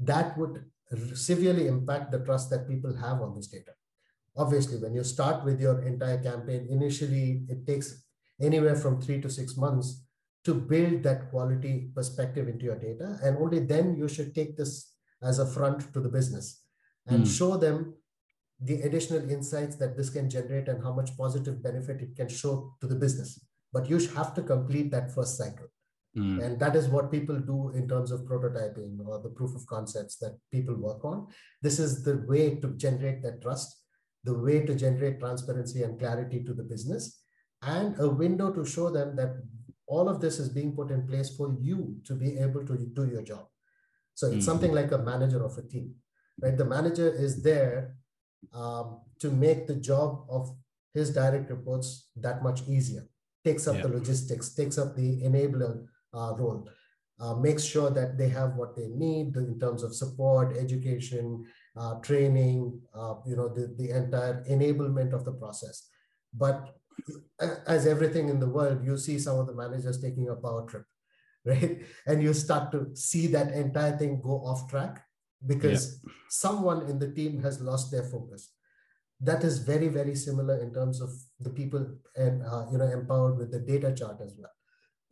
that 0.00 0.36
would 0.38 0.64
severely 1.14 1.68
impact 1.68 2.10
the 2.10 2.18
trust 2.20 2.50
that 2.50 2.68
people 2.68 2.94
have 2.96 3.20
on 3.20 3.34
this 3.34 3.46
data. 3.46 3.72
Obviously, 4.36 4.78
when 4.78 4.94
you 4.94 5.04
start 5.04 5.44
with 5.44 5.60
your 5.60 5.82
entire 5.82 6.18
campaign, 6.22 6.66
initially 6.70 7.44
it 7.48 7.66
takes 7.66 8.02
anywhere 8.40 8.76
from 8.76 9.00
three 9.00 9.20
to 9.20 9.30
six 9.30 9.56
months 9.56 10.04
to 10.44 10.54
build 10.54 11.02
that 11.02 11.30
quality 11.30 11.90
perspective 11.94 12.48
into 12.48 12.64
your 12.64 12.78
data. 12.78 13.18
And 13.22 13.36
only 13.38 13.60
then 13.60 13.96
you 13.96 14.08
should 14.08 14.34
take 14.34 14.56
this 14.56 14.92
as 15.22 15.38
a 15.38 15.46
front 15.46 15.92
to 15.92 16.00
the 16.00 16.08
business 16.08 16.62
and 17.06 17.24
mm. 17.24 17.38
show 17.38 17.56
them 17.56 17.94
the 18.60 18.82
additional 18.82 19.28
insights 19.30 19.76
that 19.76 19.96
this 19.96 20.10
can 20.10 20.30
generate 20.30 20.68
and 20.68 20.82
how 20.82 20.92
much 20.92 21.16
positive 21.16 21.62
benefit 21.62 22.00
it 22.00 22.16
can 22.16 22.28
show 22.28 22.74
to 22.80 22.86
the 22.86 22.94
business. 22.94 23.44
But 23.72 23.88
you 23.88 23.98
have 24.08 24.34
to 24.34 24.42
complete 24.42 24.90
that 24.90 25.14
first 25.14 25.36
cycle. 25.36 25.66
Mm. 26.16 26.42
And 26.44 26.60
that 26.60 26.76
is 26.76 26.88
what 26.88 27.10
people 27.10 27.38
do 27.38 27.70
in 27.74 27.88
terms 27.88 28.10
of 28.10 28.20
prototyping 28.22 28.98
or 29.06 29.20
the 29.20 29.30
proof 29.30 29.54
of 29.54 29.66
concepts 29.66 30.16
that 30.16 30.36
people 30.50 30.76
work 30.76 31.04
on. 31.04 31.28
This 31.62 31.78
is 31.78 32.04
the 32.04 32.18
way 32.28 32.56
to 32.56 32.68
generate 32.76 33.22
that 33.22 33.40
trust, 33.40 33.82
the 34.22 34.34
way 34.34 34.64
to 34.66 34.74
generate 34.74 35.20
transparency 35.20 35.82
and 35.82 35.98
clarity 35.98 36.44
to 36.44 36.52
the 36.52 36.62
business, 36.62 37.22
and 37.62 37.98
a 37.98 38.08
window 38.08 38.52
to 38.52 38.64
show 38.64 38.90
them 38.90 39.16
that 39.16 39.36
all 39.94 40.08
of 40.12 40.20
this 40.20 40.38
is 40.42 40.48
being 40.58 40.72
put 40.78 40.90
in 40.90 41.06
place 41.06 41.30
for 41.38 41.48
you 41.68 41.78
to 42.08 42.14
be 42.14 42.30
able 42.44 42.64
to 42.70 42.76
do 42.98 43.04
your 43.14 43.24
job. 43.30 43.44
So 44.14 44.26
it's 44.26 44.44
mm. 44.44 44.50
something 44.50 44.72
like 44.80 44.92
a 44.92 45.04
manager 45.10 45.42
of 45.44 45.56
a 45.58 45.62
team, 45.72 45.94
right? 46.42 46.56
The 46.56 46.70
manager 46.76 47.08
is 47.26 47.42
there 47.42 47.96
um, 48.54 49.00
to 49.20 49.30
make 49.30 49.66
the 49.66 49.76
job 49.76 50.24
of 50.28 50.50
his 50.94 51.10
direct 51.10 51.50
reports 51.50 52.08
that 52.16 52.42
much 52.42 52.62
easier 52.68 53.06
takes 53.44 53.66
up 53.66 53.76
yeah. 53.76 53.82
the 53.82 53.88
logistics 53.88 54.54
takes 54.54 54.78
up 54.78 54.94
the 54.96 55.22
enabler 55.22 55.86
uh, 56.14 56.32
role 56.36 56.68
uh, 57.20 57.34
makes 57.34 57.64
sure 57.64 57.90
that 57.90 58.18
they 58.18 58.28
have 58.28 58.54
what 58.56 58.76
they 58.76 58.88
need 58.88 59.36
in 59.36 59.58
terms 59.58 59.82
of 59.82 59.94
support 59.94 60.56
education 60.56 61.44
uh, 61.76 61.94
training 62.00 62.78
uh, 62.94 63.14
you 63.26 63.36
know 63.36 63.48
the, 63.48 63.74
the 63.78 63.90
entire 63.90 64.44
enablement 64.50 65.12
of 65.12 65.24
the 65.24 65.32
process 65.32 65.88
but 66.34 66.76
as 67.66 67.86
everything 67.86 68.28
in 68.28 68.38
the 68.40 68.48
world 68.48 68.84
you 68.84 68.96
see 68.96 69.18
some 69.18 69.38
of 69.38 69.46
the 69.46 69.54
managers 69.54 70.00
taking 70.00 70.28
a 70.28 70.36
power 70.36 70.66
trip 70.66 70.84
right 71.44 71.82
and 72.06 72.22
you 72.22 72.32
start 72.32 72.70
to 72.70 72.94
see 72.94 73.26
that 73.26 73.52
entire 73.52 73.96
thing 73.96 74.20
go 74.22 74.36
off 74.44 74.68
track 74.70 75.04
because 75.46 76.00
yeah. 76.04 76.12
someone 76.28 76.82
in 76.88 76.98
the 76.98 77.10
team 77.10 77.42
has 77.42 77.60
lost 77.60 77.90
their 77.90 78.04
focus 78.04 78.52
that 79.20 79.42
is 79.44 79.58
very 79.58 79.88
very 79.88 80.14
similar 80.14 80.60
in 80.62 80.72
terms 80.72 81.00
of 81.00 81.10
the 81.40 81.50
people 81.50 81.86
and 82.16 82.42
uh, 82.44 82.66
you 82.70 82.78
know 82.78 82.86
empowered 82.86 83.36
with 83.38 83.50
the 83.50 83.58
data 83.58 83.92
chart 83.92 84.18
as 84.24 84.34
well 84.38 84.52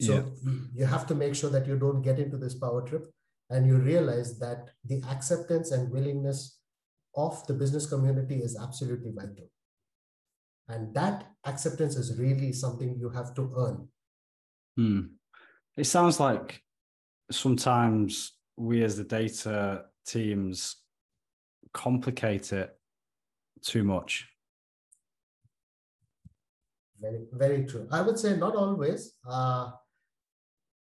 so 0.00 0.14
yeah. 0.14 0.52
you 0.74 0.86
have 0.86 1.06
to 1.06 1.14
make 1.14 1.34
sure 1.34 1.50
that 1.50 1.66
you 1.66 1.76
don't 1.76 2.02
get 2.02 2.18
into 2.18 2.36
this 2.36 2.54
power 2.54 2.82
trip 2.82 3.10
and 3.50 3.66
you 3.66 3.76
realize 3.76 4.38
that 4.38 4.70
the 4.84 5.02
acceptance 5.10 5.72
and 5.72 5.90
willingness 5.90 6.58
of 7.16 7.44
the 7.48 7.52
business 7.52 7.86
community 7.86 8.36
is 8.36 8.56
absolutely 8.56 9.12
vital 9.12 9.50
and 10.70 10.94
that 10.94 11.26
acceptance 11.44 11.96
is 11.96 12.18
really 12.18 12.52
something 12.52 12.96
you 12.98 13.10
have 13.10 13.34
to 13.34 13.52
earn 13.56 13.88
hmm. 14.76 15.00
it 15.76 15.84
sounds 15.84 16.20
like 16.20 16.62
sometimes 17.30 18.32
we 18.56 18.82
as 18.82 18.96
the 18.96 19.04
data 19.04 19.84
teams 20.06 20.76
complicate 21.72 22.52
it 22.52 22.76
too 23.62 23.84
much. 23.84 24.28
Very, 27.00 27.26
very 27.32 27.64
true. 27.64 27.88
I 27.90 28.02
would 28.02 28.18
say 28.18 28.36
not 28.36 28.56
always, 28.56 29.14
uh, 29.28 29.70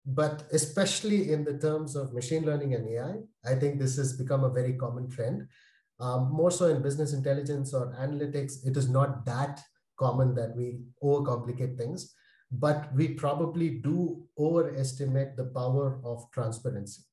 but 0.06 0.44
especially 0.52 1.32
in 1.32 1.44
the 1.44 1.58
terms 1.58 1.96
of 1.96 2.14
machine 2.14 2.46
learning 2.46 2.74
and 2.74 2.88
AI, 2.88 3.16
I 3.46 3.56
think 3.56 3.78
this 3.78 3.98
has 3.98 4.14
become 4.14 4.44
a 4.44 4.50
very 4.50 4.74
common 4.74 5.10
trend. 5.10 5.48
Um, 6.00 6.32
more 6.32 6.52
so 6.52 6.68
in 6.68 6.82
business 6.82 7.14
intelligence 7.14 7.74
or 7.74 7.94
analytics, 8.00 8.66
it 8.66 8.78
is 8.78 8.90
not 8.90 9.26
that 9.26 9.62
common 9.98 10.36
that 10.36 10.56
we 10.56 10.80
overcomplicate 11.04 11.78
things, 11.78 12.14
but 12.52 12.94
we 12.96 13.10
probably 13.10 13.70
do 13.70 14.24
overestimate 14.38 15.36
the 15.36 15.46
power 15.46 16.00
of 16.04 16.26
transparency 16.32 17.04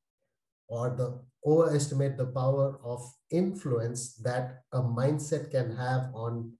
or 0.68 0.90
the 0.90 1.20
overestimate 1.44 2.16
the 2.16 2.26
power 2.26 2.78
of 2.84 3.00
influence 3.30 4.14
that 4.16 4.62
a 4.72 4.80
mindset 4.80 5.50
can 5.50 5.76
have 5.76 6.10
on 6.14 6.52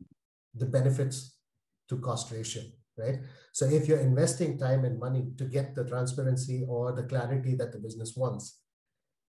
the 0.55 0.67
benefits 0.67 1.39
to 1.89 1.99
cost 1.99 2.31
ratio 2.33 2.63
right? 2.97 3.19
So 3.53 3.67
if 3.67 3.89
you're 3.89 3.99
investing 3.99 4.57
time 4.57 4.85
and 4.85 5.01
money 5.01 5.27
to 5.39 5.45
get 5.45 5.75
the 5.75 5.85
transparency 5.85 6.65
or 6.69 6.93
the 6.93 7.03
clarity 7.03 7.55
that 7.57 7.73
the 7.73 7.79
business 7.79 8.15
wants 8.17 8.61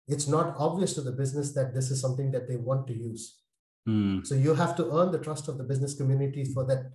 it's 0.09 0.27
not 0.27 0.55
obvious 0.59 0.95
to 0.95 1.01
the 1.01 1.13
business 1.13 1.53
that 1.53 1.75
this 1.75 1.91
is 1.91 2.01
something 2.01 2.31
that 2.33 2.49
they 2.49 2.57
want 2.57 2.87
to 2.89 2.95
use 2.95 3.42
mm. 3.89 4.27
so 4.27 4.35
you 4.35 4.55
have 4.55 4.75
to 4.77 4.91
earn 4.93 5.11
the 5.13 5.19
trust 5.19 5.49
of 5.49 5.59
the 5.59 5.65
business 5.65 5.95
community 5.95 6.45
for 6.45 6.65
that 6.65 6.93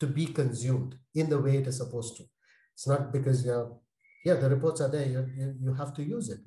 to 0.00 0.06
be 0.06 0.26
consumed 0.26 0.96
in 1.14 1.28
the 1.28 1.40
way 1.40 1.56
it 1.56 1.66
is 1.66 1.76
supposed 1.76 2.16
to 2.16 2.24
it's 2.74 2.86
not 2.86 3.12
because 3.12 3.44
you're 3.44 3.76
yeah 4.24 4.34
the 4.34 4.48
reports 4.48 4.80
are 4.80 4.88
there 4.88 5.06
you, 5.06 5.26
you, 5.60 5.74
have 5.74 5.94
to 5.94 6.02
use 6.02 6.28
it 6.28 6.40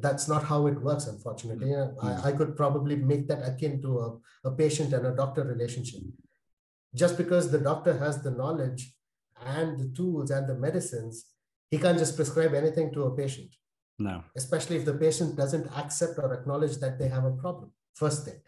that's 0.00 0.28
not 0.28 0.44
how 0.44 0.66
it 0.66 0.80
works, 0.80 1.06
unfortunately. 1.06 1.68
Mm-hmm. 1.68 2.06
I, 2.06 2.28
I, 2.28 2.32
could 2.32 2.56
probably 2.56 2.96
make 2.96 3.26
that 3.28 3.46
akin 3.46 3.80
to 3.82 3.98
a, 3.98 4.48
a 4.48 4.50
patient 4.52 4.92
and 4.92 5.06
a 5.06 5.16
doctor 5.16 5.44
relationship. 5.44 6.02
Just 6.94 7.16
because 7.16 7.50
the 7.50 7.58
doctor 7.58 7.96
has 7.98 8.22
the 8.22 8.30
knowledge 8.30 8.94
and 9.44 9.78
the 9.78 9.88
tools 9.96 10.30
and 10.30 10.46
the 10.48 10.54
medicines, 10.54 11.26
he 11.70 11.78
can't 11.78 11.98
just 11.98 12.16
prescribe 12.16 12.54
anything 12.54 12.92
to 12.92 13.04
a 13.04 13.16
patient. 13.16 13.50
No. 13.98 14.22
Especially 14.36 14.76
if 14.76 14.84
the 14.84 14.94
patient 14.94 15.36
doesn't 15.36 15.66
accept 15.76 16.18
or 16.18 16.32
acknowledge 16.34 16.76
that 16.78 16.98
they 16.98 17.08
have 17.08 17.24
a 17.24 17.32
problem. 17.32 17.72
First 17.94 18.24
thing. 18.24 18.40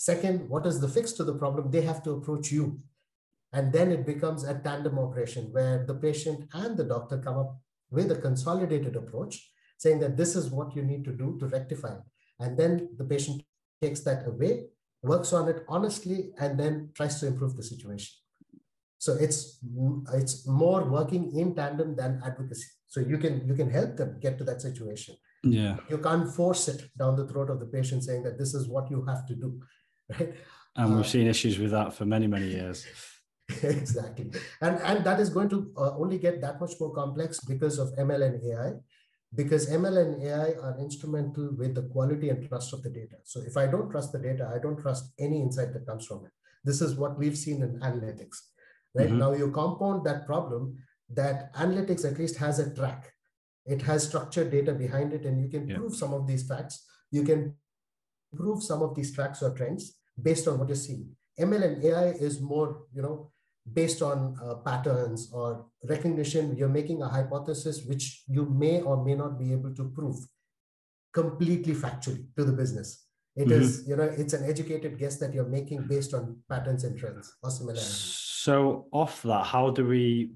Second, 0.00 0.48
what 0.48 0.64
is 0.64 0.80
the 0.80 0.88
fix 0.88 1.12
to 1.12 1.24
the 1.24 1.34
problem? 1.34 1.70
They 1.70 1.82
have 1.82 2.02
to 2.04 2.12
approach 2.12 2.50
you. 2.50 2.80
And 3.52 3.70
then 3.70 3.92
it 3.92 4.06
becomes 4.06 4.44
a 4.44 4.58
tandem 4.58 4.98
operation 4.98 5.52
where 5.52 5.84
the 5.86 5.94
patient 5.94 6.48
and 6.54 6.74
the 6.74 6.84
doctor 6.84 7.18
come 7.18 7.36
up 7.36 7.58
with 7.90 8.10
a 8.10 8.14
consolidated 8.16 8.96
approach 8.96 9.50
saying 9.76 10.00
that 10.00 10.16
this 10.16 10.36
is 10.36 10.48
what 10.48 10.74
you 10.74 10.82
need 10.82 11.04
to 11.04 11.12
do 11.12 11.36
to 11.38 11.48
rectify 11.48 11.92
it. 11.96 12.04
And 12.38 12.56
then 12.56 12.88
the 12.96 13.04
patient 13.04 13.42
takes 13.82 14.00
that 14.00 14.26
away, 14.26 14.68
works 15.02 15.34
on 15.34 15.50
it 15.50 15.64
honestly, 15.68 16.30
and 16.38 16.58
then 16.58 16.92
tries 16.94 17.20
to 17.20 17.26
improve 17.26 17.54
the 17.58 17.62
situation. 17.62 18.14
So 18.96 19.12
it's 19.20 19.58
it's 20.14 20.46
more 20.46 20.82
working 20.84 21.36
in 21.36 21.54
tandem 21.54 21.94
than 21.94 22.22
advocacy. 22.24 22.68
So 22.86 23.00
you 23.00 23.18
can 23.18 23.46
you 23.46 23.54
can 23.54 23.68
help 23.68 23.98
them 23.98 24.18
get 24.18 24.38
to 24.38 24.44
that 24.44 24.62
situation. 24.62 25.16
Yeah. 25.42 25.76
You 25.88 25.98
can't 25.98 26.28
force 26.28 26.68
it 26.68 26.90
down 26.98 27.16
the 27.16 27.26
throat 27.26 27.50
of 27.50 27.60
the 27.60 27.66
patient 27.66 28.04
saying 28.04 28.22
that 28.24 28.38
this 28.38 28.54
is 28.54 28.68
what 28.68 28.90
you 28.90 29.04
have 29.06 29.26
to 29.26 29.34
do. 29.34 29.60
Right. 30.18 30.34
And 30.76 30.94
we've 30.94 31.04
uh, 31.04 31.08
seen 31.08 31.26
issues 31.26 31.58
with 31.58 31.72
that 31.72 31.94
for 31.94 32.06
many, 32.06 32.28
many 32.28 32.46
years. 32.46 32.86
exactly. 33.62 34.30
And 34.60 34.78
and 34.78 35.04
that 35.04 35.18
is 35.18 35.28
going 35.28 35.48
to 35.48 35.72
uh, 35.76 35.96
only 35.98 36.16
get 36.16 36.40
that 36.42 36.60
much 36.60 36.74
more 36.78 36.94
complex 36.94 37.40
because 37.40 37.80
of 37.80 37.88
ML 37.98 38.22
and 38.24 38.52
AI 38.52 38.74
because 39.34 39.70
ML 39.70 39.98
and 39.98 40.22
AI 40.22 40.54
are 40.60 40.76
instrumental 40.78 41.50
with 41.56 41.74
the 41.74 41.82
quality 41.82 42.30
and 42.30 42.48
trust 42.48 42.72
of 42.72 42.82
the 42.82 42.90
data. 42.90 43.16
So 43.24 43.40
if 43.46 43.56
I 43.56 43.66
don't 43.66 43.90
trust 43.90 44.12
the 44.12 44.18
data, 44.18 44.50
I 44.52 44.58
don't 44.58 44.80
trust 44.80 45.12
any 45.18 45.40
insight 45.40 45.72
that 45.72 45.86
comes 45.86 46.06
from 46.06 46.24
it. 46.26 46.32
This 46.64 46.80
is 46.80 46.96
what 46.96 47.16
we've 47.16 47.38
seen 47.38 47.62
in 47.62 47.78
analytics, 47.80 48.38
right? 48.94 49.08
Mm-hmm. 49.08 49.18
Now 49.18 49.32
you 49.32 49.50
compound 49.50 50.04
that 50.06 50.26
problem 50.26 50.76
that 51.10 51.54
analytics 51.54 52.04
at 52.04 52.18
least 52.18 52.36
has 52.36 52.58
a 52.58 52.74
track. 52.74 53.12
It 53.66 53.82
has 53.82 54.06
structured 54.06 54.50
data 54.50 54.72
behind 54.72 55.12
it, 55.12 55.24
and 55.24 55.40
you 55.40 55.48
can 55.48 55.68
yeah. 55.68 55.76
prove 55.76 55.94
some 55.94 56.12
of 56.12 56.26
these 56.26 56.46
facts. 56.46 56.84
You 57.10 57.22
can 57.22 57.54
prove 58.34 58.62
some 58.62 58.82
of 58.82 58.94
these 58.94 59.14
tracks 59.14 59.42
or 59.42 59.54
trends 59.54 59.99
based 60.22 60.48
on 60.48 60.58
what 60.58 60.68
you're 60.68 60.76
seeing. 60.76 61.10
ML 61.38 61.62
and 61.62 61.84
AI 61.84 62.08
is 62.10 62.40
more, 62.40 62.82
you 62.92 63.02
know, 63.02 63.30
based 63.72 64.02
on 64.02 64.36
uh, 64.42 64.54
patterns 64.56 65.30
or 65.32 65.66
recognition, 65.84 66.56
you're 66.56 66.68
making 66.68 67.02
a 67.02 67.08
hypothesis 67.08 67.84
which 67.84 68.22
you 68.26 68.46
may 68.46 68.80
or 68.80 69.04
may 69.04 69.14
not 69.14 69.38
be 69.38 69.52
able 69.52 69.74
to 69.74 69.90
prove 69.90 70.16
completely 71.12 71.74
factually 71.74 72.26
to 72.36 72.44
the 72.44 72.52
business. 72.52 73.06
It 73.36 73.48
mm-hmm. 73.48 73.62
is, 73.62 73.84
you 73.86 73.96
know, 73.96 74.04
it's 74.04 74.32
an 74.32 74.48
educated 74.48 74.98
guess 74.98 75.16
that 75.18 75.32
you're 75.32 75.46
making 75.46 75.86
based 75.86 76.14
on 76.14 76.38
patterns 76.48 76.84
and 76.84 76.98
trends 76.98 77.32
or 77.42 77.50
similarities. 77.50 77.86
So, 77.86 78.86
off 78.90 79.22
that, 79.22 79.44
how 79.44 79.70
do 79.70 79.86
we 79.86 80.32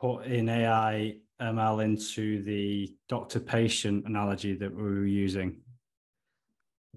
put 0.00 0.24
in 0.24 0.48
AI 0.48 1.16
ML 1.40 1.84
into 1.84 2.42
the 2.44 2.94
doctor 3.08 3.40
patient 3.40 4.06
analogy 4.06 4.54
that 4.54 4.74
we 4.74 4.82
were 4.82 5.06
using? 5.06 5.60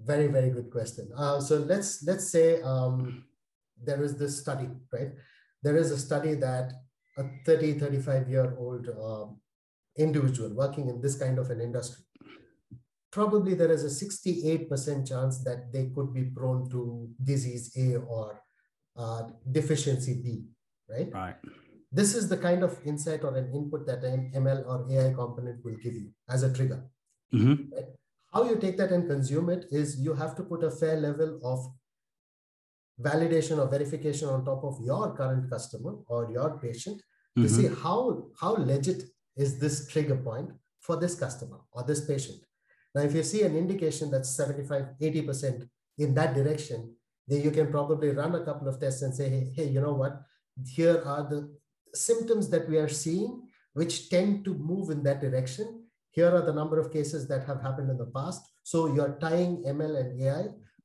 Very, 0.04 0.26
very 0.26 0.50
good 0.50 0.70
question. 0.70 1.10
Uh, 1.16 1.40
so 1.40 1.58
let's 1.58 2.02
let's 2.04 2.30
say 2.30 2.60
um, 2.62 3.24
there 3.82 4.02
is 4.02 4.18
this 4.18 4.40
study, 4.40 4.68
right? 4.92 5.12
there 5.62 5.76
is 5.76 5.90
a 5.90 5.98
study 5.98 6.34
that 6.34 6.72
a 7.18 7.24
30, 7.46 7.78
35 7.78 8.28
year 8.28 8.54
old 8.58 8.88
um, 8.88 9.40
individual 9.96 10.50
working 10.54 10.88
in 10.88 11.00
this 11.00 11.16
kind 11.16 11.38
of 11.38 11.50
an 11.50 11.60
industry, 11.60 12.04
probably 13.10 13.54
there 13.54 13.70
is 13.70 13.84
a 13.84 14.04
68% 14.04 15.08
chance 15.08 15.44
that 15.44 15.72
they 15.72 15.90
could 15.94 16.12
be 16.12 16.24
prone 16.24 16.68
to 16.70 17.08
disease 17.22 17.72
A 17.76 17.96
or 17.96 18.40
uh, 18.96 19.24
deficiency 19.50 20.14
B, 20.14 20.44
right? 20.88 21.12
Right. 21.12 21.36
This 21.94 22.14
is 22.14 22.28
the 22.28 22.38
kind 22.38 22.62
of 22.62 22.78
insight 22.86 23.22
or 23.22 23.36
an 23.36 23.52
input 23.52 23.86
that 23.86 24.02
an 24.02 24.32
ML 24.34 24.66
or 24.66 24.90
AI 24.90 25.12
component 25.12 25.62
will 25.62 25.76
give 25.76 25.92
you 25.92 26.10
as 26.28 26.42
a 26.42 26.52
trigger. 26.52 26.82
Mm-hmm. 27.34 27.74
Right? 27.74 27.84
How 28.32 28.44
you 28.44 28.56
take 28.56 28.76
that 28.78 28.92
and 28.92 29.08
consume 29.08 29.50
it 29.50 29.66
is 29.70 30.00
you 30.00 30.14
have 30.14 30.34
to 30.36 30.42
put 30.42 30.64
a 30.64 30.70
fair 30.70 30.96
level 30.96 31.38
of 31.44 31.66
validation 33.00 33.58
or 33.58 33.68
verification 33.68 34.28
on 34.28 34.44
top 34.44 34.64
of 34.64 34.80
your 34.80 35.14
current 35.14 35.50
customer 35.50 35.94
or 36.06 36.30
your 36.30 36.58
patient 36.58 36.98
mm-hmm. 36.98 37.42
to 37.42 37.48
see 37.48 37.68
how 37.82 38.28
how 38.40 38.52
legit 38.54 39.04
is 39.36 39.58
this 39.58 39.88
trigger 39.88 40.16
point 40.16 40.50
for 40.80 40.96
this 40.96 41.14
customer 41.14 41.58
or 41.72 41.82
this 41.84 42.04
patient 42.04 42.40
Now, 42.94 43.02
if 43.02 43.14
you 43.14 43.22
see 43.22 43.42
an 43.42 43.56
indication 43.56 44.10
that's 44.10 44.30
75, 44.36 44.86
80% 45.00 45.68
in 45.98 46.14
that 46.14 46.34
direction, 46.34 46.94
then 47.26 47.42
you 47.42 47.50
can 47.50 47.70
probably 47.70 48.10
run 48.10 48.34
a 48.34 48.44
couple 48.44 48.68
of 48.68 48.78
tests 48.78 49.02
and 49.02 49.14
say, 49.14 49.28
hey, 49.28 49.52
hey, 49.56 49.68
you 49.68 49.80
know 49.80 49.94
what? 49.94 50.20
Here 50.66 51.02
are 51.06 51.22
the 51.28 51.54
symptoms 51.94 52.50
that 52.50 52.68
we 52.68 52.76
are 52.76 52.88
seeing, 52.88 53.48
which 53.72 54.10
tend 54.10 54.44
to 54.44 54.54
move 54.54 54.90
in 54.90 55.02
that 55.04 55.20
direction. 55.20 55.81
Here 56.12 56.34
are 56.34 56.42
the 56.42 56.52
number 56.52 56.78
of 56.78 56.92
cases 56.92 57.26
that 57.28 57.44
have 57.46 57.60
happened 57.60 57.90
in 57.90 57.98
the 57.98 58.06
past. 58.06 58.42
So 58.62 58.94
you're 58.94 59.18
tying 59.20 59.64
ML 59.66 59.98
and 60.00 60.22
AI 60.22 60.44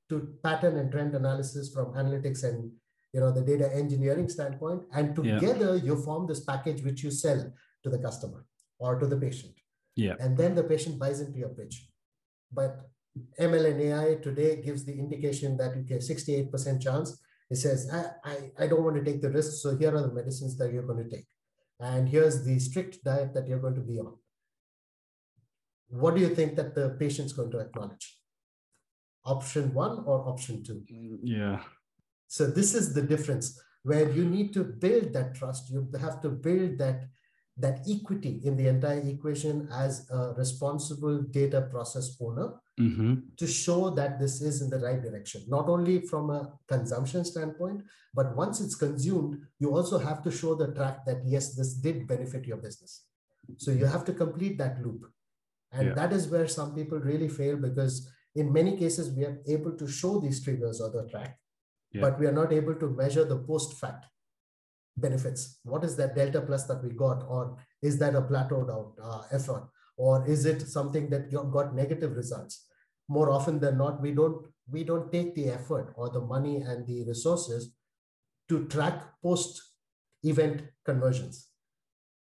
to 0.10 0.34
pattern 0.42 0.78
and 0.78 0.92
trend 0.92 1.14
analysis 1.16 1.72
from 1.74 1.94
analytics 1.94 2.44
and 2.44 2.72
you 3.14 3.22
know 3.22 3.32
the 3.32 3.42
data 3.42 3.74
engineering 3.74 4.30
standpoint, 4.30 4.84
and 4.94 5.16
together 5.16 5.78
yeah. 5.78 5.84
you 5.84 5.96
form 6.04 6.28
this 6.28 6.44
package 6.44 6.84
which 6.84 7.04
you 7.04 7.12
sell 7.12 7.52
to 7.84 7.90
the 7.90 7.98
customer 7.98 8.46
or 8.80 9.00
to 9.00 9.06
the 9.06 9.18
patient. 9.18 9.54
Yeah. 9.96 10.16
And 10.20 10.38
then 10.38 10.56
the 10.56 10.64
patient 10.64 11.00
buys 11.00 11.22
into 11.22 11.40
your 11.40 11.50
pitch. 11.50 11.88
But 12.52 12.82
ML 13.40 13.72
and 13.72 13.82
AI 13.82 14.16
today 14.22 14.62
gives 14.62 14.86
the 14.86 14.94
indication 14.94 15.58
that 15.58 15.76
you 15.76 15.82
get 15.82 16.02
68% 16.02 16.82
chance. 16.82 17.20
It 17.50 17.56
says, 17.56 17.90
I, 17.92 18.30
I, 18.30 18.66
I 18.66 18.68
don't 18.68 18.84
want 18.84 18.98
to 18.98 19.04
take 19.04 19.22
the 19.22 19.32
risk. 19.32 19.62
So 19.62 19.76
here 19.76 19.96
are 19.96 20.02
the 20.02 20.14
medicines 20.14 20.58
that 20.58 20.72
you're 20.72 20.84
going 20.84 21.04
to 21.04 21.10
take. 21.10 21.26
And 21.80 22.08
here's 22.08 22.44
the 22.44 22.60
strict 22.60 23.04
diet 23.04 23.34
that 23.34 23.48
you're 23.48 23.60
going 23.60 23.76
to 23.76 23.82
be 23.82 24.00
on. 24.00 24.14
What 25.90 26.16
do 26.16 26.22
you 26.22 26.34
think 26.34 26.56
that 26.56 26.76
the 26.76 26.96
patient's 27.00 27.34
going 27.34 27.52
to 27.52 27.60
acknowledge? 27.60 28.18
Option 29.26 29.74
one 29.74 30.04
or 30.06 30.28
option 30.28 30.64
two? 30.64 30.84
Yeah. 31.24 31.60
So 32.28 32.48
this 32.48 32.74
is 32.74 32.94
the 32.94 33.02
difference 33.02 33.60
where 33.84 34.10
you 34.10 34.26
need 34.26 34.54
to 34.54 34.64
build 34.64 35.14
that 35.14 35.36
trust. 35.36 35.70
You 35.70 35.88
have 36.00 36.22
to 36.22 36.30
build 36.30 36.78
that 36.80 37.08
that 37.60 37.80
equity 37.90 38.40
in 38.44 38.56
the 38.56 38.68
entire 38.68 39.00
equation 39.00 39.68
as 39.74 40.08
a 40.12 40.34
responsible 40.38 41.24
data 41.24 41.62
process 41.72 42.16
owner 42.22 42.54
mm-hmm. 42.80 43.16
to 43.36 43.48
show 43.48 43.90
that 43.90 44.20
this 44.20 44.42
is 44.42 44.62
in 44.62 44.70
the 44.70 44.78
right 44.78 45.02
direction, 45.02 45.44
not 45.48 45.68
only 45.68 46.02
from 46.02 46.30
a 46.30 46.54
consumption 46.68 47.26
standpoint, 47.26 47.82
but 48.14 48.36
once 48.36 48.62
it's 48.62 48.76
consumed, 48.76 49.42
you 49.60 49.76
also 49.76 49.98
have 49.98 50.22
to 50.24 50.32
show 50.32 50.54
the 50.54 50.68
track 50.74 51.04
that 51.06 51.18
yes, 51.26 51.56
this 51.56 51.74
did 51.74 52.08
benefit 52.08 52.46
your 52.46 52.58
business. 52.58 53.06
So 53.58 53.72
you 53.72 53.86
have 53.86 54.06
to 54.06 54.14
complete 54.14 54.58
that 54.60 54.80
loop. 54.84 55.06
And 55.72 55.90
yeah. 55.90 55.94
that 55.94 56.14
is 56.14 56.28
where 56.28 56.48
some 56.48 56.74
people 56.74 57.00
really 57.00 57.28
fail 57.28 57.58
because 57.58 58.10
in 58.36 58.54
many 58.54 58.78
cases 58.78 59.12
we 59.12 59.26
are 59.26 59.40
able 59.48 59.72
to 59.74 59.88
show 59.88 60.20
these 60.20 60.44
triggers 60.44 60.80
or 60.80 60.90
the 60.92 61.10
track, 61.10 61.38
yeah. 61.92 62.02
but 62.02 62.20
we 62.20 62.28
are 62.28 62.32
not 62.32 62.54
able 62.54 62.76
to 62.76 62.90
measure 62.90 63.26
the 63.26 63.40
post 63.40 63.80
fact 63.80 64.06
benefits? 64.98 65.60
What 65.64 65.84
is 65.84 65.96
that 65.98 66.16
delta 66.16 66.42
plus 66.42 66.66
that 66.66 66.84
we 66.84 66.92
got? 66.92 67.24
Or 67.28 67.58
is 67.82 67.98
that 68.00 68.16
a 68.16 68.22
plateaued 68.22 68.72
out 68.72 68.94
uh, 69.02 69.24
effort? 69.32 69.70
Or 69.96 70.28
is 70.28 70.46
it 70.46 70.62
something 70.68 71.10
that 71.10 71.32
you 71.32 71.44
got 71.52 71.76
negative 71.76 72.16
results? 72.16 72.66
More 73.08 73.32
often 73.32 73.60
than 73.60 73.78
not, 73.78 74.02
we 74.02 74.12
don't 74.12 74.46
we 74.70 74.84
don't 74.84 75.12
take 75.12 75.34
the 75.34 75.50
effort 75.50 75.94
or 75.96 76.10
the 76.10 76.20
money 76.20 76.58
and 76.58 76.86
the 76.86 77.06
resources 77.06 77.74
to 78.50 78.68
track 78.68 79.02
post 79.24 79.62
event 80.24 80.64
conversions. 80.86 81.48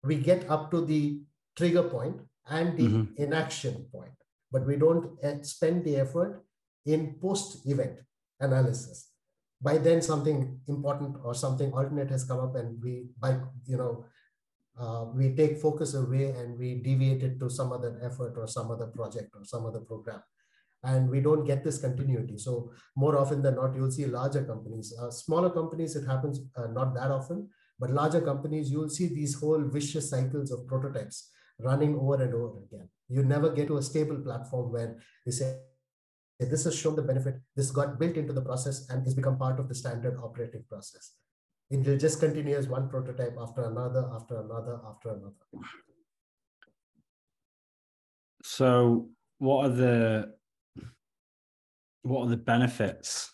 We 0.03 0.17
get 0.17 0.49
up 0.49 0.71
to 0.71 0.85
the 0.85 1.21
trigger 1.57 1.83
point 1.83 2.17
and 2.49 2.77
the 2.77 2.85
mm-hmm. 2.85 3.23
inaction 3.23 3.87
point, 3.93 4.13
but 4.51 4.67
we 4.67 4.77
don't 4.77 5.23
uh, 5.25 5.43
spend 5.43 5.85
the 5.85 5.97
effort 5.97 6.45
in 6.87 7.17
post 7.21 7.67
event 7.67 7.99
analysis. 8.41 9.11
By 9.61 9.79
then 9.79 10.03
something 10.03 10.61
important 10.67 11.17
or 11.23 11.35
something 11.35 11.73
alternate 11.73 12.11
has 12.11 12.25
come 12.25 12.41
up 12.41 12.57
and 12.57 12.83
we 12.83 13.07
by 13.19 13.39
you 13.67 13.77
know 13.77 14.05
uh, 14.79 15.05
we 15.15 15.35
take 15.37 15.59
focus 15.59 15.95
away 15.95 16.31
and 16.31 16.59
we 16.59 16.75
deviate 16.75 17.23
it 17.23 17.39
to 17.39 17.49
some 17.49 17.73
other 17.73 18.01
effort 18.03 18.35
or 18.37 18.49
some 18.49 18.71
other 18.71 18.87
project 18.87 19.31
or 19.35 19.45
some 19.45 19.67
other 19.67 19.81
program. 19.81 20.21
And 20.83 21.09
we 21.09 21.21
don't 21.21 21.45
get 21.45 21.63
this 21.63 21.79
continuity. 21.79 22.39
So 22.39 22.73
more 22.97 23.17
often 23.17 23.41
than 23.41 23.55
not 23.55 23.77
you'll 23.77 23.93
see 23.93 24.07
larger 24.07 24.43
companies 24.45 24.93
uh, 25.01 25.11
smaller 25.11 25.51
companies 25.51 25.95
it 25.95 26.07
happens 26.07 26.40
uh, 26.57 26.66
not 26.66 26.95
that 26.95 27.12
often 27.12 27.49
but 27.79 27.90
larger 27.90 28.21
companies 28.21 28.71
you'll 28.71 28.88
see 28.88 29.07
these 29.07 29.35
whole 29.35 29.62
vicious 29.62 30.11
cycles 30.11 30.51
of 30.51 30.66
prototypes 30.66 31.31
running 31.59 31.95
over 31.95 32.23
and 32.23 32.35
over 32.35 32.59
again 32.65 32.88
you 33.09 33.23
never 33.23 33.51
get 33.51 33.69
to 33.69 33.77
a 33.77 33.83
stable 33.83 34.17
platform 34.17 34.73
where 34.73 34.99
they 35.27 35.33
say 35.33 35.59
this 36.38 36.65
has 36.65 36.77
shown 36.77 36.97
the 36.97 37.03
benefit. 37.03 37.37
This 37.55 37.71
got 37.71 37.99
built 37.99 38.17
into 38.17 38.33
the 38.33 38.41
process 38.41 38.88
and 38.88 39.05
has 39.05 39.15
become 39.15 39.38
part 39.38 39.61
of 39.61 39.69
the 39.69 39.75
standard 39.75 40.19
operating 40.23 40.65
process. 40.69 41.12
It 41.71 41.87
will 41.87 41.99
just 41.99 42.21
continue 42.21 42.57
as 42.57 42.69
one 42.69 42.88
prototype 42.88 43.37
after 43.41 43.65
another, 43.65 44.09
after 44.12 44.41
another, 44.41 44.81
after 44.87 45.11
another. 45.11 45.35
So, 48.43 49.09
what 49.38 49.67
are 49.67 49.75
the 49.75 50.35
what 52.03 52.25
are 52.25 52.31
the 52.31 52.37
benefits 52.37 53.33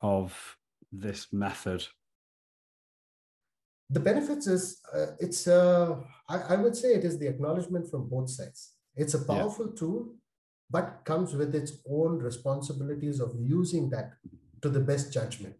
of 0.00 0.56
this 0.90 1.32
method? 1.32 1.86
The 3.92 4.00
benefits 4.00 4.46
is 4.46 4.80
uh, 4.92 5.12
it's 5.20 5.46
uh, 5.46 5.96
I, 6.28 6.36
I 6.54 6.56
would 6.56 6.74
say 6.74 6.88
it 6.94 7.04
is 7.04 7.18
the 7.18 7.28
acknowledgement 7.28 7.90
from 7.90 8.08
both 8.08 8.30
sides. 8.30 8.72
It's 8.96 9.14
a 9.14 9.24
powerful 9.24 9.66
yeah. 9.66 9.78
tool 9.78 10.14
but 10.72 11.02
comes 11.04 11.34
with 11.34 11.54
its 11.54 11.72
own 11.86 12.18
responsibilities 12.18 13.20
of 13.20 13.32
using 13.38 13.90
that 13.90 14.12
to 14.62 14.70
the 14.70 14.80
best 14.80 15.12
judgment. 15.12 15.56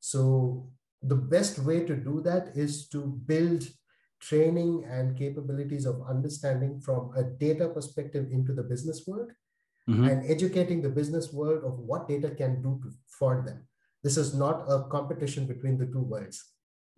So 0.00 0.70
the 1.02 1.14
best 1.14 1.58
way 1.58 1.84
to 1.84 1.94
do 1.94 2.22
that 2.22 2.56
is 2.56 2.88
to 2.88 3.00
build 3.26 3.68
training 4.20 4.86
and 4.88 5.16
capabilities 5.16 5.84
of 5.84 6.02
understanding 6.08 6.80
from 6.80 7.12
a 7.16 7.22
data 7.22 7.68
perspective 7.68 8.28
into 8.32 8.54
the 8.54 8.62
business 8.62 9.04
world 9.06 9.30
mm-hmm. 9.88 10.04
and 10.04 10.30
educating 10.30 10.80
the 10.80 10.88
business 10.88 11.32
world 11.32 11.62
of 11.64 11.78
what 11.78 12.08
data 12.08 12.30
can 12.30 12.62
do 12.62 12.80
to, 12.82 12.90
for 13.06 13.44
them. 13.46 13.68
This 14.02 14.16
is 14.16 14.34
not 14.34 14.64
a 14.68 14.84
competition 14.84 15.46
between 15.46 15.76
the 15.76 15.86
two 15.86 16.00
worlds. 16.02 16.42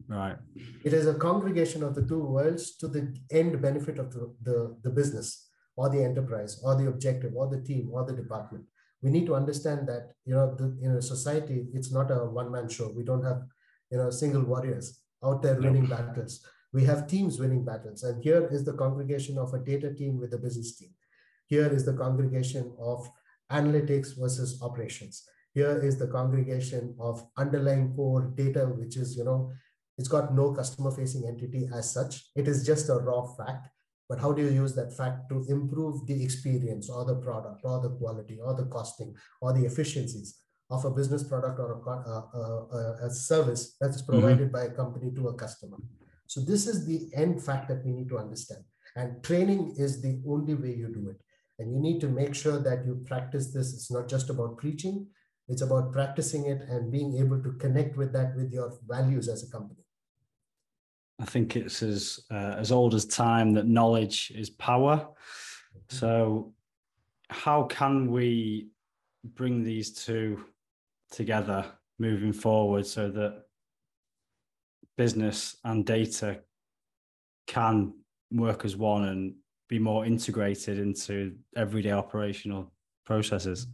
Right. 0.06 0.36
It 0.84 0.92
is 0.92 1.06
a 1.06 1.14
congregation 1.14 1.82
of 1.82 1.94
the 1.94 2.06
two 2.06 2.22
worlds 2.22 2.76
to 2.76 2.88
the 2.88 3.14
end 3.30 3.60
benefit 3.60 3.98
of 3.98 4.12
the, 4.12 4.34
the, 4.42 4.76
the 4.82 4.90
business 4.90 5.48
or 5.76 5.88
the 5.88 6.02
enterprise 6.02 6.60
or 6.64 6.76
the 6.76 6.88
objective 6.88 7.32
or 7.34 7.48
the 7.48 7.60
team 7.60 7.90
or 7.92 8.04
the 8.04 8.12
department. 8.12 8.64
We 9.02 9.10
need 9.10 9.26
to 9.26 9.34
understand 9.34 9.88
that 9.88 10.12
you 10.24 10.34
know 10.34 10.54
the, 10.54 10.76
in 10.82 10.92
a 10.92 11.02
society 11.02 11.66
it's 11.72 11.92
not 11.92 12.10
a 12.10 12.16
one 12.24 12.50
man 12.50 12.68
show. 12.68 12.92
We 12.96 13.04
don't 13.04 13.24
have 13.24 13.42
you 13.90 13.98
know 13.98 14.10
single 14.10 14.42
warriors 14.42 15.00
out 15.24 15.42
there 15.42 15.60
winning 15.60 15.86
battles. 15.86 16.44
We 16.72 16.84
have 16.84 17.06
teams 17.06 17.38
winning 17.38 17.64
battles. 17.64 18.02
And 18.02 18.22
here 18.22 18.46
is 18.50 18.64
the 18.64 18.74
congregation 18.74 19.38
of 19.38 19.54
a 19.54 19.58
data 19.58 19.94
team 19.94 20.18
with 20.18 20.34
a 20.34 20.38
business 20.38 20.76
team. 20.76 20.90
Here 21.46 21.66
is 21.66 21.84
the 21.84 21.94
congregation 21.94 22.74
of 22.78 23.08
analytics 23.50 24.18
versus 24.18 24.60
operations. 24.62 25.24
Here 25.54 25.78
is 25.78 25.96
the 25.98 26.08
congregation 26.08 26.94
of 27.00 27.24
underlying 27.36 27.94
core 27.94 28.32
data 28.34 28.66
which 28.66 28.96
is 28.96 29.16
you 29.16 29.24
know 29.24 29.52
it's 29.98 30.08
got 30.08 30.32
no 30.32 30.52
customer 30.52 30.92
facing 30.92 31.26
entity 31.26 31.68
as 31.74 31.92
such. 31.92 32.30
It 32.36 32.46
is 32.46 32.64
just 32.64 32.88
a 32.88 32.94
raw 32.94 33.26
fact. 33.34 33.68
But 34.08 34.20
how 34.20 34.32
do 34.32 34.42
you 34.42 34.48
use 34.48 34.74
that 34.76 34.96
fact 34.96 35.28
to 35.28 35.44
improve 35.48 36.06
the 36.06 36.22
experience 36.22 36.88
or 36.88 37.04
the 37.04 37.16
product 37.16 37.60
or 37.64 37.80
the 37.80 37.90
quality 37.90 38.38
or 38.42 38.54
the 38.54 38.64
costing 38.66 39.14
or 39.42 39.52
the 39.52 39.66
efficiencies 39.66 40.38
of 40.70 40.84
a 40.84 40.90
business 40.90 41.24
product 41.24 41.58
or 41.58 41.72
a, 41.72 41.90
a, 41.90 42.68
a, 42.78 43.06
a 43.06 43.10
service 43.10 43.76
that 43.80 43.90
is 43.90 44.00
provided 44.00 44.50
mm-hmm. 44.50 44.52
by 44.52 44.62
a 44.64 44.70
company 44.70 45.10
to 45.14 45.28
a 45.28 45.34
customer? 45.34 45.76
So 46.26 46.40
this 46.40 46.66
is 46.66 46.86
the 46.86 47.10
end 47.14 47.42
fact 47.42 47.68
that 47.68 47.84
we 47.84 47.92
need 47.92 48.08
to 48.10 48.18
understand. 48.18 48.64
And 48.96 49.22
training 49.22 49.74
is 49.76 50.00
the 50.00 50.22
only 50.26 50.54
way 50.54 50.74
you 50.74 50.88
do 50.88 51.10
it. 51.10 51.20
And 51.58 51.72
you 51.72 51.80
need 51.80 52.00
to 52.00 52.08
make 52.08 52.34
sure 52.34 52.58
that 52.60 52.86
you 52.86 53.02
practice 53.04 53.52
this. 53.52 53.74
It's 53.74 53.90
not 53.90 54.08
just 54.08 54.30
about 54.30 54.58
preaching. 54.58 55.08
It's 55.48 55.62
about 55.62 55.92
practicing 55.92 56.46
it 56.46 56.62
and 56.62 56.92
being 56.92 57.18
able 57.18 57.42
to 57.42 57.52
connect 57.52 57.96
with 57.96 58.12
that 58.12 58.36
with 58.36 58.52
your 58.52 58.72
values 58.86 59.28
as 59.28 59.42
a 59.42 59.50
company 59.50 59.80
I 61.20 61.24
think 61.24 61.56
it's 61.56 61.82
as 61.82 62.20
uh, 62.30 62.54
as 62.58 62.70
old 62.70 62.94
as 62.94 63.04
time 63.04 63.52
that 63.54 63.66
knowledge 63.66 64.32
is 64.34 64.50
power. 64.50 65.08
So, 65.88 66.52
how 67.30 67.64
can 67.64 68.10
we 68.10 68.68
bring 69.24 69.64
these 69.64 69.92
two 69.92 70.44
together 71.10 71.64
moving 71.98 72.32
forward 72.32 72.86
so 72.86 73.10
that 73.10 73.42
business 74.96 75.56
and 75.64 75.84
data 75.84 76.40
can 77.46 77.94
work 78.30 78.64
as 78.64 78.76
one 78.76 79.08
and 79.08 79.34
be 79.68 79.78
more 79.78 80.04
integrated 80.04 80.78
into 80.78 81.34
everyday 81.56 81.92
operational 81.92 82.72
processes? 83.04 83.66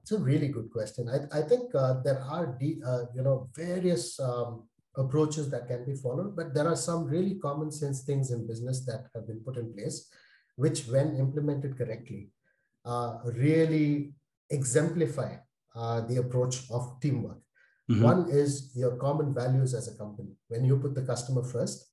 It's 0.00 0.12
a 0.12 0.18
really 0.18 0.48
good 0.48 0.70
question. 0.70 1.08
I, 1.08 1.38
I 1.38 1.42
think 1.42 1.74
uh, 1.74 2.02
there 2.02 2.20
are 2.20 2.46
de- 2.60 2.80
uh, 2.86 3.06
you 3.14 3.22
know 3.22 3.48
various 3.56 4.20
um, 4.20 4.64
approaches 4.96 5.50
that 5.50 5.66
can 5.66 5.84
be 5.84 5.94
followed, 5.94 6.36
but 6.36 6.54
there 6.54 6.68
are 6.68 6.76
some 6.76 7.04
really 7.04 7.34
common 7.36 7.70
sense 7.70 8.02
things 8.02 8.30
in 8.30 8.46
business 8.46 8.84
that 8.86 9.06
have 9.14 9.26
been 9.26 9.40
put 9.40 9.56
in 9.56 9.72
place, 9.74 10.08
which, 10.56 10.86
when 10.86 11.16
implemented 11.16 11.76
correctly, 11.76 12.28
uh, 12.84 13.18
really 13.24 14.12
exemplify 14.50 15.36
uh, 15.74 16.00
the 16.02 16.16
approach 16.18 16.70
of 16.70 17.00
teamwork. 17.00 17.38
Mm-hmm. 17.90 18.02
One 18.02 18.28
is 18.30 18.72
your 18.74 18.96
common 18.96 19.34
values 19.34 19.74
as 19.74 19.88
a 19.88 19.96
company. 19.96 20.36
When 20.48 20.64
you 20.64 20.78
put 20.78 20.94
the 20.94 21.02
customer 21.02 21.42
first, 21.42 21.90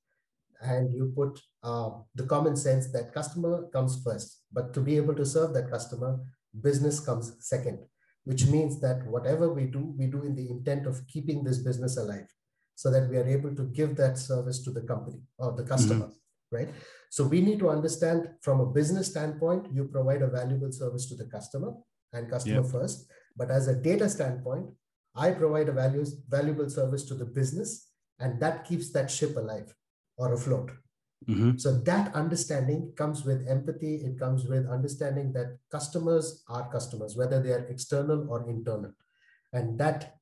and 0.63 0.93
you 0.93 1.11
put 1.15 1.41
uh, 1.63 1.89
the 2.13 2.25
common 2.27 2.55
sense 2.55 2.91
that 2.91 3.13
customer 3.13 3.67
comes 3.73 3.99
first. 4.03 4.43
But 4.53 4.75
to 4.75 4.79
be 4.79 4.95
able 4.95 5.15
to 5.15 5.25
serve 5.25 5.53
that 5.55 5.71
customer, 5.71 6.19
business 6.61 6.99
comes 6.99 7.35
second, 7.39 7.79
which 8.25 8.45
means 8.45 8.79
that 8.81 9.03
whatever 9.07 9.51
we 9.51 9.65
do, 9.65 9.95
we 9.97 10.05
do 10.05 10.21
in 10.21 10.35
the 10.35 10.49
intent 10.51 10.85
of 10.85 11.01
keeping 11.07 11.43
this 11.43 11.57
business 11.57 11.97
alive 11.97 12.27
so 12.81 12.89
that 12.89 13.07
we 13.11 13.17
are 13.17 13.27
able 13.27 13.53
to 13.55 13.65
give 13.79 13.95
that 13.95 14.17
service 14.17 14.59
to 14.63 14.71
the 14.71 14.81
company 14.81 15.19
or 15.37 15.51
the 15.51 15.63
customer, 15.63 16.07
mm-hmm. 16.07 16.55
right? 16.55 16.69
So 17.11 17.23
we 17.23 17.39
need 17.39 17.59
to 17.59 17.69
understand 17.69 18.27
from 18.41 18.59
a 18.59 18.65
business 18.65 19.05
standpoint, 19.07 19.67
you 19.71 19.83
provide 19.85 20.23
a 20.23 20.27
valuable 20.27 20.71
service 20.71 21.05
to 21.09 21.15
the 21.15 21.25
customer 21.25 21.73
and 22.11 22.27
customer 22.27 22.63
yep. 22.63 22.71
first. 22.71 23.05
But 23.37 23.51
as 23.51 23.67
a 23.67 23.75
data 23.75 24.09
standpoint, 24.09 24.65
I 25.15 25.29
provide 25.29 25.69
a 25.69 25.73
values, 25.73 26.15
valuable 26.27 26.71
service 26.71 27.03
to 27.09 27.13
the 27.13 27.25
business, 27.25 27.89
and 28.17 28.39
that 28.39 28.65
keeps 28.65 28.91
that 28.93 29.11
ship 29.11 29.37
alive 29.37 29.71
or 30.17 30.33
afloat. 30.33 30.71
Mm-hmm. 31.29 31.57
So 31.57 31.77
that 31.89 32.15
understanding 32.15 32.93
comes 32.97 33.25
with 33.25 33.47
empathy. 33.47 33.97
It 33.97 34.17
comes 34.17 34.45
with 34.45 34.65
understanding 34.67 35.33
that 35.33 35.57
customers 35.71 36.43
are 36.49 36.67
customers, 36.71 37.15
whether 37.15 37.39
they 37.43 37.51
are 37.51 37.67
external 37.75 38.27
or 38.27 38.49
internal. 38.49 38.93
And 39.53 39.77
that 39.77 40.15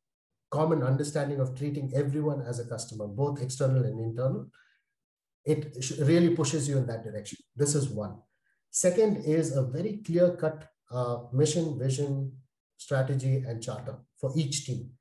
common 0.51 0.83
understanding 0.83 1.39
of 1.39 1.57
treating 1.57 1.91
everyone 1.95 2.41
as 2.41 2.59
a 2.59 2.65
customer, 2.65 3.07
both 3.07 3.41
external 3.41 3.83
and 3.83 3.99
internal, 3.99 4.47
it 5.45 5.75
really 5.99 6.35
pushes 6.35 6.67
you 6.67 6.77
in 6.77 6.87
that 6.87 7.03
direction. 7.03 7.37
This 7.55 7.75
is 7.75 7.89
one. 7.89 8.17
Second 8.71 9.23
is 9.25 9.55
a 9.55 9.63
very 9.63 10.01
clear 10.05 10.35
cut 10.35 10.67
uh, 10.91 11.17
mission, 11.33 11.77
vision, 11.79 12.31
strategy, 12.77 13.43
and 13.47 13.61
charter 13.61 13.97
for 14.19 14.31
each 14.35 14.65
team. 14.65 14.91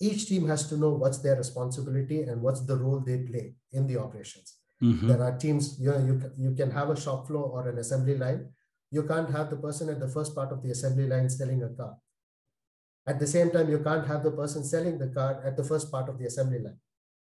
Each 0.00 0.28
team 0.28 0.46
has 0.48 0.68
to 0.68 0.76
know 0.76 0.90
what's 0.90 1.18
their 1.18 1.36
responsibility 1.36 2.22
and 2.22 2.42
what's 2.42 2.60
the 2.60 2.76
role 2.76 3.00
they 3.00 3.18
play 3.18 3.54
in 3.72 3.86
the 3.86 3.98
operations. 3.98 4.56
Mm-hmm. 4.82 5.08
There 5.08 5.22
are 5.22 5.36
teams, 5.38 5.78
you 5.80 5.90
know, 5.90 5.98
you, 5.98 6.30
you 6.36 6.54
can 6.54 6.70
have 6.70 6.90
a 6.90 7.00
shop 7.00 7.26
floor 7.26 7.44
or 7.44 7.68
an 7.68 7.78
assembly 7.78 8.16
line. 8.16 8.50
You 8.90 9.04
can't 9.04 9.30
have 9.30 9.50
the 9.50 9.56
person 9.56 9.88
at 9.88 9.98
the 9.98 10.08
first 10.08 10.34
part 10.34 10.52
of 10.52 10.62
the 10.62 10.70
assembly 10.70 11.06
line 11.06 11.30
selling 11.30 11.62
a 11.62 11.70
car. 11.70 11.96
At 13.06 13.20
the 13.20 13.26
same 13.26 13.50
time, 13.50 13.70
you 13.70 13.78
can't 13.78 14.06
have 14.06 14.24
the 14.24 14.32
person 14.32 14.64
selling 14.64 14.98
the 14.98 15.08
car 15.08 15.40
at 15.44 15.56
the 15.56 15.64
first 15.64 15.90
part 15.90 16.08
of 16.08 16.18
the 16.18 16.26
assembly 16.26 16.58
line. 16.58 16.78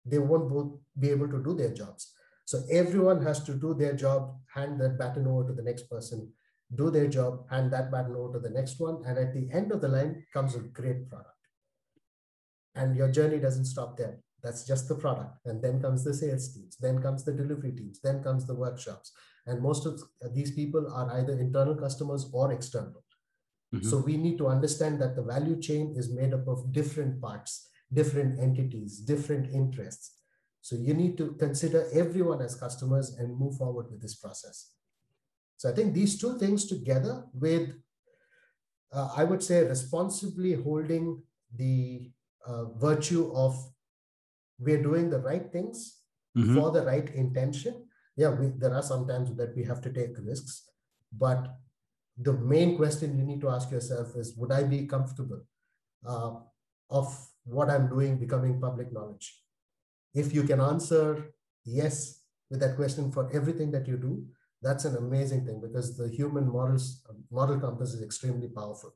They 0.04 0.18
won't 0.18 0.48
both 0.48 0.78
be 0.98 1.10
able 1.10 1.28
to 1.28 1.42
do 1.42 1.54
their 1.54 1.72
jobs. 1.74 2.12
So 2.44 2.62
everyone 2.70 3.22
has 3.24 3.42
to 3.44 3.54
do 3.54 3.74
their 3.74 3.94
job, 3.94 4.36
hand 4.54 4.80
that 4.80 4.98
baton 4.98 5.26
over 5.26 5.46
to 5.48 5.52
the 5.52 5.62
next 5.62 5.88
person, 5.90 6.32
do 6.74 6.90
their 6.90 7.08
job, 7.08 7.48
hand 7.50 7.72
that 7.72 7.90
baton 7.90 8.16
over 8.16 8.34
to 8.34 8.38
the 8.38 8.50
next 8.50 8.78
one. 8.80 9.02
And 9.06 9.18
at 9.18 9.34
the 9.34 9.48
end 9.52 9.72
of 9.72 9.80
the 9.80 9.88
line 9.88 10.24
comes 10.32 10.54
a 10.54 10.60
great 10.60 11.08
product. 11.08 11.28
And 12.74 12.96
your 12.96 13.10
journey 13.10 13.38
doesn't 13.38 13.66
stop 13.66 13.96
there. 13.96 14.18
That's 14.42 14.66
just 14.66 14.88
the 14.88 14.96
product. 14.96 15.36
And 15.46 15.62
then 15.62 15.80
comes 15.80 16.04
the 16.04 16.14
sales 16.14 16.52
teams, 16.52 16.76
then 16.80 17.00
comes 17.00 17.24
the 17.24 17.32
delivery 17.32 17.72
teams, 17.72 18.00
then 18.00 18.22
comes 18.22 18.46
the 18.46 18.54
workshops. 18.54 19.12
And 19.46 19.60
most 19.62 19.86
of 19.86 20.00
these 20.32 20.52
people 20.52 20.92
are 20.92 21.12
either 21.18 21.38
internal 21.38 21.74
customers 21.74 22.28
or 22.32 22.52
external. 22.52 23.01
Mm-hmm. 23.74 23.88
So 23.88 23.98
we 23.98 24.16
need 24.16 24.38
to 24.38 24.48
understand 24.48 25.00
that 25.00 25.16
the 25.16 25.22
value 25.22 25.61
chain 25.61 25.94
is 25.96 26.12
made 26.12 26.35
up 26.35 26.46
of 26.46 26.72
different 26.72 27.20
parts, 27.20 27.68
different 27.92 28.38
entities, 28.38 28.98
different 28.98 29.52
interests. 29.52 30.18
So 30.61 30.76
you 30.76 30.94
need 30.94 31.16
to 31.18 31.32
consider 31.32 31.88
everyone 31.92 32.40
as 32.42 32.54
customers 32.54 33.16
and 33.18 33.37
move 33.37 33.56
forward 33.56 33.90
with 33.90 34.00
this 34.00 34.14
process. 34.14 34.72
So 35.56 35.70
I 35.70 35.72
think 35.72 35.94
these 35.94 36.20
two 36.20 36.38
things 36.38 36.66
together 36.66 37.24
with, 37.32 37.70
uh, 38.92 39.08
I 39.16 39.24
would 39.24 39.42
say, 39.42 39.64
responsibly 39.64 40.54
holding 40.54 41.22
the 41.56 42.11
uh, 42.46 42.64
virtue 42.74 43.32
of 43.35 43.56
we're 44.58 44.82
doing 44.82 45.11
the 45.11 45.18
right 45.20 45.50
things 45.50 45.98
mm-hmm. 46.37 46.54
for 46.56 46.70
the 46.70 46.85
right 46.85 47.08
intention. 47.14 47.87
Yeah, 48.16 48.30
we, 48.30 48.48
there 48.58 48.74
are 48.74 48.82
sometimes 48.82 49.35
that 49.37 49.56
we 49.56 49.64
have 49.64 49.80
to 49.82 49.92
take 49.92 50.18
risks, 50.18 50.68
but 51.16 51.48
the 52.18 52.33
main 52.33 52.77
question 52.77 53.16
you 53.16 53.25
need 53.25 53.40
to 53.40 53.48
ask 53.48 53.70
yourself 53.70 54.14
is 54.16 54.37
would 54.37 54.53
i 54.53 54.62
be 54.62 54.87
comfortable 54.87 55.40
uh, 56.07 56.35
of 56.90 57.29
what 57.44 57.70
i'm 57.70 57.88
doing 57.88 58.18
becoming 58.18 58.61
public 58.61 58.92
knowledge? 58.92 59.38
If 60.14 60.35
you 60.35 60.42
can 60.42 60.61
answer 60.61 61.33
yes 61.64 62.20
with 62.51 62.61
that 62.61 62.77
question 62.77 63.11
for 63.11 63.31
everything 63.33 63.70
that 63.72 63.88
you 63.88 63.96
do 63.96 64.27
that's 64.61 64.85
an 64.85 64.96
amazing 64.96 65.44
thing 65.44 65.61
because 65.61 65.96
the 65.96 66.09
human 66.09 66.53
models 66.53 67.03
model 67.31 67.59
compass 67.59 67.94
is 67.94 68.03
extremely 68.03 68.48
powerful. 68.48 68.94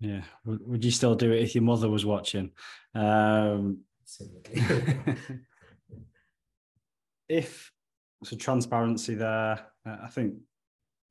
Yeah 0.00 0.22
would 0.44 0.84
you 0.84 0.90
still 0.90 1.14
do 1.14 1.32
it 1.32 1.42
if 1.42 1.54
your 1.54 1.64
mother 1.64 1.88
was 1.88 2.04
watching? 2.04 2.50
Um 2.94 3.80
if 7.28 7.72
so 8.22 8.36
transparency 8.36 9.14
there 9.14 9.66
i 9.86 10.08
think 10.08 10.34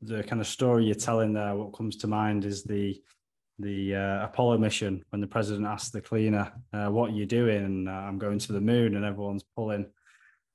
the 0.05 0.23
kind 0.23 0.41
of 0.41 0.47
story 0.47 0.85
you're 0.85 0.95
telling 0.95 1.33
there, 1.33 1.55
what 1.55 1.73
comes 1.73 1.95
to 1.97 2.07
mind 2.07 2.45
is 2.45 2.63
the 2.63 3.01
the 3.59 3.95
uh, 3.95 4.25
Apollo 4.25 4.57
mission 4.57 5.03
when 5.11 5.21
the 5.21 5.27
president 5.27 5.67
asked 5.67 5.93
the 5.93 6.01
cleaner, 6.01 6.51
uh, 6.73 6.87
"What 6.87 7.11
are 7.11 7.13
you 7.13 7.25
doing?" 7.25 7.87
Uh, 7.87 7.91
I'm 7.91 8.17
going 8.17 8.39
to 8.39 8.53
the 8.53 8.61
moon, 8.61 8.95
and 8.95 9.05
everyone's 9.05 9.45
pulling, 9.55 9.85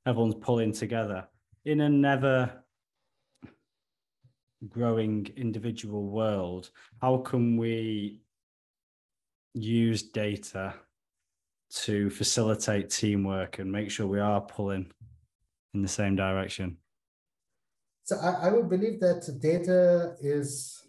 everyone's 0.07 0.35
pulling 0.35 0.73
together 0.73 1.27
in 1.65 1.81
a 1.81 1.89
never 1.89 2.65
growing 4.69 5.29
individual 5.37 6.09
world. 6.09 6.71
How 7.01 7.19
can 7.19 7.57
we 7.57 8.23
use 9.55 10.03
data 10.03 10.75
to 11.71 12.11
facilitate 12.11 12.91
teamwork 12.91 13.59
and 13.59 13.71
make 13.71 13.91
sure 13.91 14.07
we 14.07 14.21
are 14.21 14.41
pulling 14.41 14.91
in 15.75 15.83
the 15.83 15.89
same 15.89 16.17
direction? 16.17 16.79
So 18.09 18.17
I, 18.17 18.47
I 18.47 18.53
would 18.53 18.71
believe 18.71 19.01
that 19.01 19.23
data 19.39 20.15
is, 20.19 20.83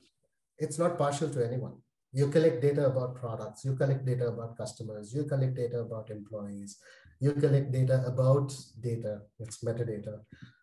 it's 0.57 0.79
not 0.79 0.97
partial 0.97 1.29
to 1.31 1.45
anyone. 1.45 1.73
You 2.13 2.29
collect 2.29 2.61
data 2.61 2.85
about 2.85 3.15
products, 3.15 3.65
you 3.65 3.75
collect 3.75 4.05
data 4.05 4.27
about 4.29 4.57
customers, 4.57 5.13
you 5.13 5.25
collect 5.25 5.53
data 5.53 5.79
about 5.79 6.09
employees, 6.11 6.77
you 7.19 7.33
collect 7.33 7.73
data 7.73 8.05
about 8.07 8.55
data, 8.79 9.19
it's 9.37 9.61
metadata. 9.65 10.21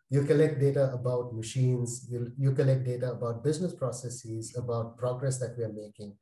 You 0.08 0.22
collect 0.24 0.58
data 0.58 0.94
about 0.94 1.34
machines, 1.34 2.08
you, 2.10 2.32
you 2.38 2.52
collect 2.52 2.84
data 2.84 3.10
about 3.10 3.44
business 3.44 3.74
processes, 3.74 4.56
about 4.56 4.96
progress 4.96 5.38
that 5.40 5.58
we 5.58 5.64
are 5.64 5.74
making. 5.84 6.14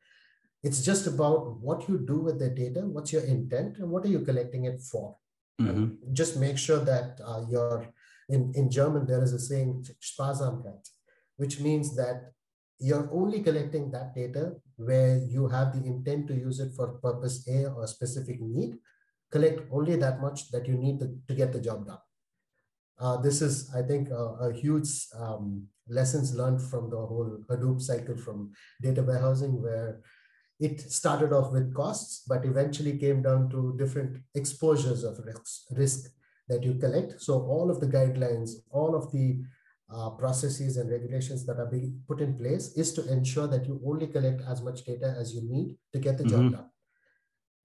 It's 0.65 0.83
just 0.83 1.07
about 1.07 1.61
what 1.61 1.89
you 1.89 1.97
do 1.97 2.19
with 2.19 2.41
the 2.41 2.51
data, 2.51 2.81
what's 2.81 3.13
your 3.13 3.23
intent, 3.23 3.79
and 3.79 3.89
what 3.89 4.05
are 4.05 4.09
you 4.09 4.23
collecting 4.23 4.65
it 4.65 4.81
for. 4.81 5.17
Mm-hmm. 5.61 6.13
Just 6.13 6.37
make 6.37 6.59
sure 6.59 6.81
that 6.81 7.21
uh, 7.25 7.43
your 7.49 7.87
in, 8.29 8.53
in 8.55 8.71
German, 8.71 9.07
there 9.07 9.23
is 9.23 9.33
a 9.33 9.39
saying, 9.39 9.87
Sparsamkeit, 10.03 10.89
which 11.37 11.61
means 11.61 11.95
that 11.97 12.33
you're 12.79 13.09
only 13.13 13.43
collecting 13.43 13.91
that 13.91 14.15
data 14.15 14.53
where 14.77 15.19
you 15.19 15.49
have 15.49 15.73
the 15.73 15.87
intent 15.87 16.27
to 16.29 16.35
use 16.35 16.61
it 16.61 16.73
for 16.75 16.99
purpose 16.99 17.47
A 17.49 17.67
or 17.67 17.87
specific 17.87 18.41
need. 18.41 18.77
Collect 19.31 19.63
only 19.73 19.97
that 19.97 20.21
much 20.21 20.51
that 20.51 20.67
you 20.67 20.75
need 20.75 21.01
to, 21.01 21.17
to 21.29 21.35
get 21.35 21.53
the 21.53 21.61
job 21.61 21.87
done. 21.87 21.99
Uh, 22.99 23.17
this 23.17 23.43
is, 23.43 23.75
I 23.75 23.83
think, 23.83 24.09
a 24.11 24.53
huge 24.53 24.89
um, 25.19 25.67
lessons 25.89 26.35
learned 26.35 26.63
from 26.63 26.91
the 26.91 26.97
whole 26.97 27.39
Hadoop 27.51 27.81
cycle 27.81 28.17
from 28.17 28.53
data 28.81 29.03
warehousing, 29.03 29.61
where 29.61 30.01
it 30.61 30.81
started 30.81 31.33
off 31.33 31.53
with 31.53 31.75
costs, 31.75 32.23
but 32.29 32.45
eventually 32.45 32.97
came 32.97 33.23
down 33.23 33.51
to 33.51 33.75
different 33.77 34.19
exposures 34.35 35.03
of 35.03 35.19
risk, 35.25 35.63
risk 35.73 36.11
that 36.49 36.63
you 36.63 36.75
collect. 36.75 37.21
So 37.21 37.35
all 37.43 37.71
of 37.71 37.81
the 37.81 37.87
guidelines, 37.87 38.51
all 38.71 38.95
of 38.95 39.11
the 39.13 39.43
uh, 39.95 40.11
processes 40.11 40.77
and 40.77 40.91
regulations 40.91 41.45
that 41.47 41.59
are 41.59 41.71
being 41.71 42.01
put 42.09 42.21
in 42.21 42.37
place 42.37 42.77
is 42.77 42.93
to 42.95 43.07
ensure 43.13 43.47
that 43.47 43.67
you 43.67 43.81
only 43.87 44.07
collect 44.07 44.43
as 44.49 44.63
much 44.63 44.85
data 44.85 45.15
as 45.19 45.35
you 45.35 45.43
need 45.45 45.77
to 45.93 45.99
get 45.99 46.19
the 46.19 46.25
mm-hmm. 46.25 46.51
job 46.51 46.53
done. 46.53 46.71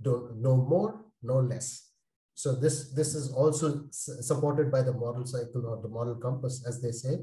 Don't 0.01 0.41
no 0.41 0.55
more, 0.55 1.05
no 1.23 1.39
less. 1.39 1.91
So 2.33 2.55
this 2.55 2.93
this 2.93 3.15
is 3.15 3.31
also 3.33 3.87
supported 3.91 4.71
by 4.71 4.81
the 4.81 4.93
model 4.93 5.25
cycle 5.25 5.65
or 5.65 5.81
the 5.81 5.89
model 5.89 6.15
compass, 6.15 6.63
as 6.67 6.81
they 6.81 6.91
say, 6.91 7.15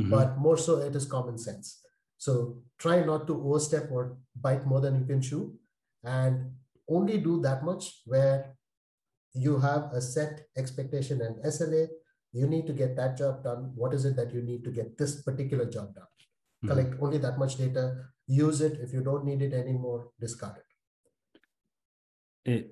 mm-hmm. 0.00 0.10
but 0.10 0.38
more 0.38 0.56
so 0.56 0.78
it 0.78 0.94
is 0.94 1.06
common 1.06 1.38
sense. 1.38 1.80
So 2.18 2.62
try 2.78 3.02
not 3.02 3.26
to 3.26 3.34
overstep 3.34 3.90
or 3.90 4.16
bite 4.40 4.66
more 4.66 4.80
than 4.80 4.98
you 5.00 5.06
can 5.06 5.22
chew, 5.22 5.54
and 6.04 6.52
only 6.88 7.18
do 7.18 7.40
that 7.40 7.64
much 7.64 8.02
where 8.04 8.56
you 9.34 9.58
have 9.58 9.92
a 9.92 10.00
set 10.00 10.46
expectation 10.56 11.20
and 11.22 11.36
SLA. 11.44 11.88
You 12.32 12.46
need 12.46 12.66
to 12.66 12.72
get 12.72 12.96
that 12.96 13.16
job 13.16 13.42
done. 13.42 13.72
What 13.74 13.94
is 13.94 14.04
it 14.04 14.16
that 14.16 14.32
you 14.32 14.42
need 14.42 14.64
to 14.64 14.70
get 14.70 14.96
this 14.96 15.22
particular 15.22 15.64
job 15.64 15.94
done? 15.94 16.04
Mm-hmm. 16.64 16.68
Collect 16.68 17.02
only 17.02 17.18
that 17.18 17.38
much 17.38 17.56
data, 17.56 17.96
use 18.26 18.60
it. 18.60 18.78
If 18.80 18.92
you 18.92 19.02
don't 19.02 19.24
need 19.24 19.42
it 19.42 19.52
anymore, 19.52 20.08
discard 20.20 20.56
it. 22.44 22.50
It 22.50 22.70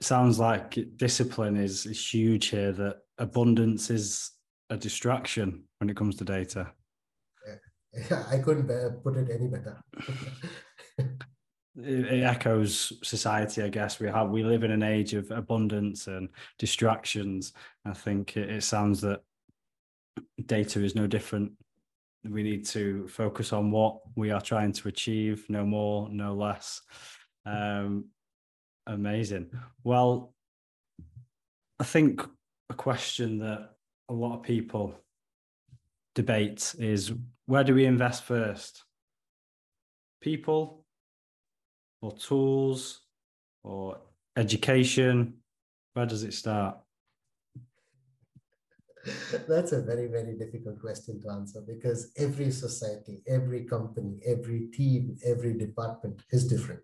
sounds 0.00 0.38
like 0.38 0.78
discipline 0.96 1.56
is, 1.56 1.86
is 1.86 2.12
huge 2.12 2.46
here, 2.46 2.72
that 2.72 2.96
abundance 3.18 3.90
is 3.90 4.32
a 4.70 4.76
distraction 4.76 5.64
when 5.78 5.90
it 5.90 5.96
comes 5.96 6.16
to 6.16 6.24
data. 6.24 6.72
Yeah, 8.10 8.24
I 8.30 8.38
couldn't 8.38 8.68
put 9.02 9.16
it 9.16 9.28
any 9.30 9.48
better. 9.48 9.82
it 11.76 12.22
echoes 12.22 12.92
society 13.02 13.62
i 13.62 13.68
guess 13.68 13.98
we 13.98 14.06
have 14.06 14.28
we 14.28 14.42
live 14.42 14.62
in 14.62 14.70
an 14.70 14.82
age 14.82 15.14
of 15.14 15.30
abundance 15.30 16.06
and 16.06 16.28
distractions. 16.58 17.52
I 17.84 17.94
think 17.94 18.36
it, 18.36 18.62
sounds 18.62 19.00
that 19.00 19.22
data 20.46 20.84
is 20.84 20.94
no 20.94 21.06
different. 21.06 21.52
We 22.28 22.42
need 22.42 22.66
to 22.66 23.08
focus 23.08 23.52
on 23.52 23.70
what 23.70 24.00
we 24.16 24.30
are 24.30 24.40
trying 24.40 24.72
to 24.74 24.88
achieve 24.88 25.46
no 25.48 25.64
more 25.64 26.08
no 26.10 26.34
less. 26.34 26.82
Um 27.46 28.06
amazing. 28.86 29.50
Well 29.84 30.34
i 31.80 31.84
think 31.84 32.22
a 32.70 32.74
question 32.74 33.38
that 33.38 33.70
a 34.08 34.12
lot 34.12 34.36
of 34.36 34.42
people 34.42 34.94
debate 36.14 36.74
is 36.78 37.12
where 37.46 37.64
do 37.64 37.74
we 37.74 37.86
invest 37.86 38.24
first? 38.24 38.84
People 40.20 40.81
or 42.02 42.12
tools 42.12 43.00
or 43.62 43.98
education? 44.36 45.34
Where 45.94 46.06
does 46.06 46.24
it 46.24 46.34
start? 46.34 46.76
That's 49.48 49.72
a 49.72 49.82
very 49.82 50.06
very 50.06 50.36
difficult 50.36 50.80
question 50.80 51.20
to 51.22 51.30
answer 51.30 51.60
because 51.66 52.12
every 52.16 52.50
society 52.50 53.20
every 53.26 53.64
company 53.64 54.20
every 54.24 54.68
team 54.72 55.16
every 55.24 55.54
department 55.54 56.22
is 56.30 56.46
different. 56.46 56.82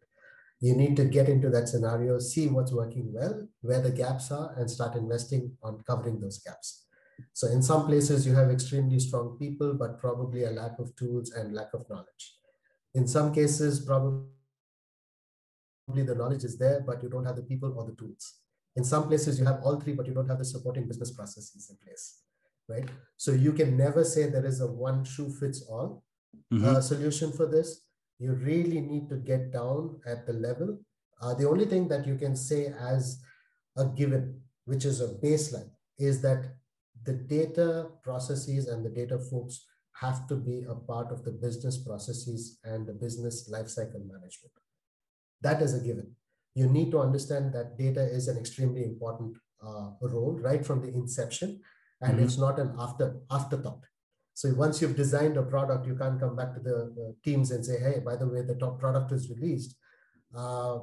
You 0.60 0.74
need 0.74 0.96
to 0.96 1.04
get 1.04 1.28
into 1.28 1.48
that 1.50 1.68
scenario 1.68 2.18
see 2.18 2.48
what's 2.48 2.72
working 2.72 3.12
well 3.12 3.46
where 3.60 3.80
the 3.80 3.92
gaps 3.92 4.32
are 4.32 4.52
and 4.58 4.68
start 4.68 4.96
investing 4.96 5.56
on 5.62 5.82
covering 5.86 6.20
those 6.20 6.38
gaps. 6.38 6.86
So 7.32 7.46
in 7.48 7.62
some 7.62 7.86
places 7.86 8.26
you 8.26 8.34
have 8.34 8.50
extremely 8.50 8.98
strong 8.98 9.36
people 9.38 9.74
but 9.74 10.00
probably 10.00 10.42
a 10.42 10.50
lack 10.50 10.78
of 10.80 10.94
tools 10.96 11.30
and 11.30 11.54
lack 11.54 11.72
of 11.72 11.88
knowledge. 11.88 12.34
In 12.94 13.06
some 13.06 13.32
cases 13.32 13.80
probably 13.80 14.26
the 15.94 16.14
knowledge 16.14 16.44
is 16.44 16.58
there 16.58 16.80
but 16.86 17.02
you 17.02 17.08
don't 17.08 17.24
have 17.24 17.36
the 17.36 17.42
people 17.42 17.74
or 17.76 17.84
the 17.84 17.96
tools 17.96 18.34
in 18.78 18.84
some 18.84 19.08
places, 19.08 19.40
you 19.40 19.44
have 19.44 19.60
all 19.64 19.80
three, 19.80 19.92
but 19.92 20.06
you 20.06 20.14
don't 20.14 20.28
have 20.28 20.38
the 20.38 20.44
supporting 20.44 20.86
business 20.86 21.10
processes 21.10 21.68
in 21.68 21.76
place, 21.84 22.22
right? 22.68 22.88
So 23.16 23.32
you 23.32 23.52
can 23.52 23.76
never 23.76 24.04
say 24.04 24.26
there 24.26 24.46
is 24.46 24.60
a 24.60 24.68
one 24.68 25.04
shoe 25.04 25.30
fits 25.30 25.62
all 25.62 26.04
mm-hmm. 26.52 26.64
uh, 26.64 26.80
solution 26.80 27.32
for 27.32 27.46
this. 27.46 27.80
You 28.20 28.34
really 28.34 28.80
need 28.80 29.08
to 29.08 29.16
get 29.16 29.52
down 29.52 30.00
at 30.06 30.26
the 30.26 30.32
level. 30.32 30.78
Uh, 31.20 31.34
the 31.34 31.48
only 31.48 31.64
thing 31.64 31.88
that 31.88 32.06
you 32.06 32.14
can 32.14 32.36
say 32.36 32.72
as 32.78 33.20
a 33.76 33.86
given, 33.86 34.40
which 34.64 34.84
is 34.84 35.00
a 35.00 35.08
baseline, 35.08 35.70
is 35.98 36.22
that 36.22 36.44
the 37.04 37.14
data 37.14 37.88
processes 38.04 38.68
and 38.68 38.86
the 38.86 38.90
data 38.90 39.18
folks 39.18 39.64
have 40.00 40.28
to 40.28 40.36
be 40.36 40.64
a 40.68 40.74
part 40.76 41.10
of 41.10 41.24
the 41.24 41.32
business 41.32 41.78
processes 41.78 42.60
and 42.62 42.86
the 42.86 42.92
business 42.92 43.50
lifecycle 43.50 44.06
management. 44.06 44.52
That 45.42 45.62
is 45.62 45.74
a 45.74 45.80
given. 45.80 46.14
You 46.54 46.68
need 46.68 46.90
to 46.90 47.00
understand 47.00 47.52
that 47.54 47.78
data 47.78 48.02
is 48.02 48.28
an 48.28 48.36
extremely 48.36 48.84
important 48.84 49.36
uh, 49.64 49.90
role 50.00 50.38
right 50.40 50.64
from 50.64 50.80
the 50.82 50.88
inception 50.88 51.60
and 52.00 52.14
mm-hmm. 52.14 52.24
it's 52.24 52.38
not 52.38 52.58
an 52.58 52.74
after 52.78 53.16
afterthought. 53.30 53.84
So 54.34 54.54
once 54.54 54.80
you've 54.80 54.96
designed 54.96 55.36
a 55.36 55.42
product 55.42 55.86
you 55.86 55.96
can't 55.96 56.20
come 56.20 56.36
back 56.36 56.54
to 56.54 56.60
the, 56.60 56.92
the 56.94 57.16
teams 57.24 57.50
and 57.50 57.64
say 57.64 57.78
hey 57.78 58.00
by 58.04 58.16
the 58.16 58.26
way 58.26 58.42
the 58.42 58.54
top 58.54 58.78
product 58.78 59.12
is 59.12 59.30
released. 59.30 59.76
Uh, 60.36 60.78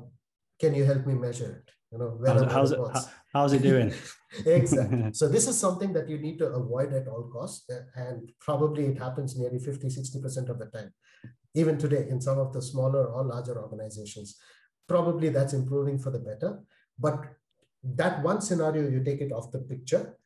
can 0.60 0.74
you 0.74 0.84
help 0.86 1.06
me 1.06 1.14
measure 1.14 1.64
it? 1.64 1.72
You 1.92 2.00
know 2.00 2.20
how's, 2.26 2.52
how's, 2.52 2.72
it, 2.72 2.80
how, 2.80 3.02
how's 3.34 3.54
it 3.54 3.62
doing? 3.62 3.94
Exactly. 4.46 5.06
So 5.14 5.30
this 5.30 5.48
is 5.48 5.58
something 5.58 5.94
that 5.94 6.10
you 6.10 6.18
need 6.18 6.38
to 6.40 6.48
avoid 6.48 6.92
at 6.92 7.08
all 7.08 7.30
costs 7.32 7.72
and 7.96 8.30
probably 8.42 8.88
it 8.88 8.98
happens 8.98 9.38
nearly 9.38 9.60
50 9.60 9.88
60% 9.88 10.50
of 10.50 10.60
the 10.60 10.66
time 10.66 10.92
even 11.56 11.78
today 11.78 12.08
in 12.10 12.22
some 12.22 12.40
of 12.40 12.54
the 12.54 12.62
smaller 12.62 13.06
or 13.06 13.24
larger 13.24 13.62
organizations 13.62 14.38
probably 14.88 15.30
that's 15.30 15.54
improving 15.54 15.98
for 15.98 16.12
the 16.12 16.20
better. 16.20 16.60
But 17.00 17.26
that 17.84 18.24
one 18.24 18.42
scenario, 18.42 18.90
you 18.90 19.04
take 19.04 19.22
it 19.22 19.32
off 19.32 19.52
the 19.52 19.60
picture. 19.60 20.18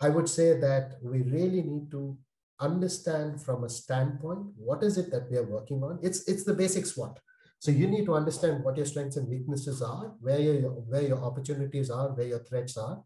I 0.00 0.08
would 0.10 0.28
say 0.28 0.58
that 0.60 0.96
we 1.02 1.22
really 1.22 1.62
need 1.62 1.90
to 1.90 2.16
understand 2.60 3.40
from 3.40 3.64
a 3.64 3.68
standpoint 3.68 4.46
what 4.56 4.82
is 4.82 4.96
it 4.96 5.10
that 5.10 5.30
we 5.30 5.36
are 5.36 5.44
working 5.44 5.82
on. 5.82 5.98
It's 6.02 6.26
it's 6.28 6.44
the 6.44 6.54
basic 6.54 6.86
SWOT. 6.86 7.18
So 7.58 7.70
you 7.70 7.86
need 7.86 8.04
to 8.06 8.14
understand 8.14 8.62
what 8.62 8.76
your 8.76 8.86
strengths 8.86 9.16
and 9.16 9.28
weaknesses 9.28 9.80
are, 9.82 10.14
where 10.20 10.38
your 10.38 10.70
where 10.70 11.02
your 11.02 11.22
opportunities 11.22 11.90
are, 11.90 12.08
where 12.08 12.26
your 12.26 12.40
threats 12.40 12.76
are, 12.76 13.02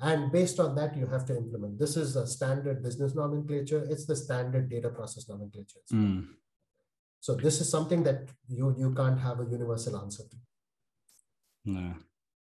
and 0.00 0.30
based 0.30 0.60
on 0.60 0.74
that, 0.76 0.96
you 0.96 1.06
have 1.06 1.24
to 1.26 1.36
implement. 1.36 1.78
This 1.78 1.96
is 1.96 2.16
a 2.16 2.26
standard 2.26 2.82
business 2.82 3.14
nomenclature. 3.14 3.86
It's 3.88 4.04
the 4.04 4.16
standard 4.16 4.68
data 4.68 4.90
process 4.90 5.28
nomenclature. 5.28 5.80
Mm. 5.92 6.26
So 7.26 7.34
this 7.34 7.60
is 7.60 7.68
something 7.68 8.04
that 8.04 8.28
you 8.48 8.72
you 8.78 8.94
can't 8.94 9.18
have 9.18 9.40
a 9.40 9.50
universal 9.50 9.96
answer 9.96 10.22
to. 10.30 10.36
No, 11.64 11.94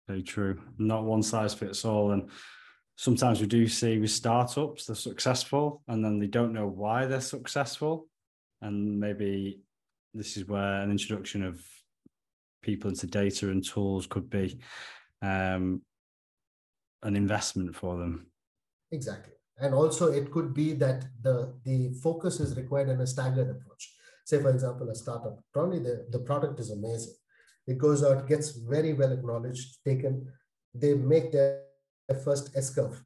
very 0.08 0.24
true. 0.24 0.60
Not 0.80 1.04
one 1.04 1.22
size 1.22 1.54
fits 1.54 1.86
all. 1.86 2.14
And 2.14 2.32
sometimes 2.96 3.40
we 3.40 3.46
do 3.46 3.68
see 3.68 4.00
with 4.00 4.10
startups, 4.10 4.88
they're 4.88 4.96
successful 4.96 5.84
and 5.88 6.04
then 6.04 6.18
they 6.18 6.26
don't 6.26 6.52
know 6.52 6.66
why 6.66 7.06
they're 7.06 7.22
successful. 7.22 8.08
And 8.64 9.00
maybe 9.00 9.62
this 10.16 10.36
is 10.36 10.48
where 10.48 10.82
an 10.82 10.90
introduction 10.90 11.44
of 11.44 11.64
people 12.64 12.90
into 12.90 13.06
data 13.06 13.52
and 13.52 13.64
tools 13.64 14.08
could 14.08 14.32
be 14.32 14.58
um, 15.22 15.84
an 17.04 17.16
investment 17.16 17.76
for 17.76 18.00
them. 18.00 18.32
Exactly. 18.92 19.34
And 19.60 19.76
also 19.76 20.12
it 20.12 20.32
could 20.32 20.56
be 20.56 20.74
that 20.74 21.06
the, 21.22 21.54
the 21.66 21.94
focus 22.02 22.40
is 22.40 22.58
required 22.58 22.90
in 22.90 23.00
a 23.00 23.06
staggered 23.06 23.52
approach 23.52 24.01
say 24.32 24.42
for 24.42 24.52
example 24.52 24.90
a 24.90 24.96
startup 25.04 25.38
probably 25.54 25.80
the, 25.80 25.96
the 26.16 26.20
product 26.30 26.60
is 26.60 26.72
amazing. 26.72 27.16
It 27.68 27.78
goes 27.78 28.04
out 28.04 28.28
gets 28.28 28.50
very 28.76 28.94
well 28.94 29.12
acknowledged 29.12 29.68
taken 29.86 30.14
they 30.74 30.94
make 30.94 31.32
their, 31.32 31.50
their 32.08 32.20
first 32.26 32.46
s 32.56 32.70
curve 32.76 32.98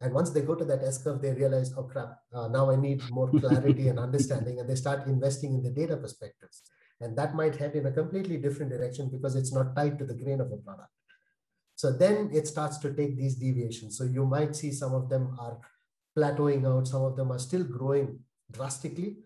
and 0.00 0.12
once 0.12 0.30
they 0.30 0.42
go 0.50 0.54
to 0.56 0.66
that 0.70 0.82
s 0.82 1.02
curve 1.02 1.22
they 1.22 1.32
realize 1.42 1.72
oh 1.78 1.84
crap 1.92 2.12
uh, 2.36 2.48
now 2.56 2.64
i 2.70 2.76
need 2.86 3.00
more 3.18 3.30
clarity 3.42 3.88
and 3.88 3.98
understanding 4.06 4.58
and 4.60 4.68
they 4.68 4.78
start 4.84 5.06
investing 5.06 5.54
in 5.54 5.62
the 5.62 5.74
data 5.80 5.96
perspectives. 5.96 6.62
And 7.02 7.18
that 7.18 7.34
might 7.34 7.56
head 7.56 7.74
in 7.74 7.86
a 7.86 7.90
completely 8.00 8.36
different 8.36 8.70
direction 8.70 9.08
because 9.10 9.34
it's 9.34 9.52
not 9.52 9.74
tied 9.74 9.98
to 9.98 10.04
the 10.04 10.14
grain 10.14 10.40
of 10.40 10.50
the 10.50 10.58
product. 10.58 10.92
So 11.74 11.90
then 11.90 12.30
it 12.32 12.46
starts 12.46 12.78
to 12.78 12.94
take 12.94 13.16
these 13.16 13.34
deviations. 13.34 13.98
So 13.98 14.04
you 14.04 14.24
might 14.24 14.54
see 14.54 14.70
some 14.70 14.94
of 14.94 15.08
them 15.08 15.36
are 15.36 15.58
plateauing 16.16 16.66
out 16.66 16.86
some 16.86 17.02
of 17.02 17.16
them 17.16 17.32
are 17.32 17.38
still 17.38 17.64
growing 17.64 18.18
drastically 18.50 19.16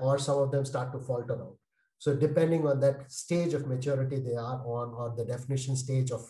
or 0.00 0.18
some 0.18 0.38
of 0.38 0.50
them 0.50 0.64
start 0.64 0.92
to 0.92 0.98
falter 0.98 1.40
out. 1.40 1.56
So 1.98 2.14
depending 2.14 2.66
on 2.66 2.80
that 2.80 3.10
stage 3.10 3.54
of 3.54 3.66
maturity 3.66 4.20
they 4.20 4.36
are 4.36 4.60
on, 4.64 4.94
or 4.94 5.14
the 5.16 5.24
definition 5.24 5.76
stage 5.76 6.10
of 6.10 6.22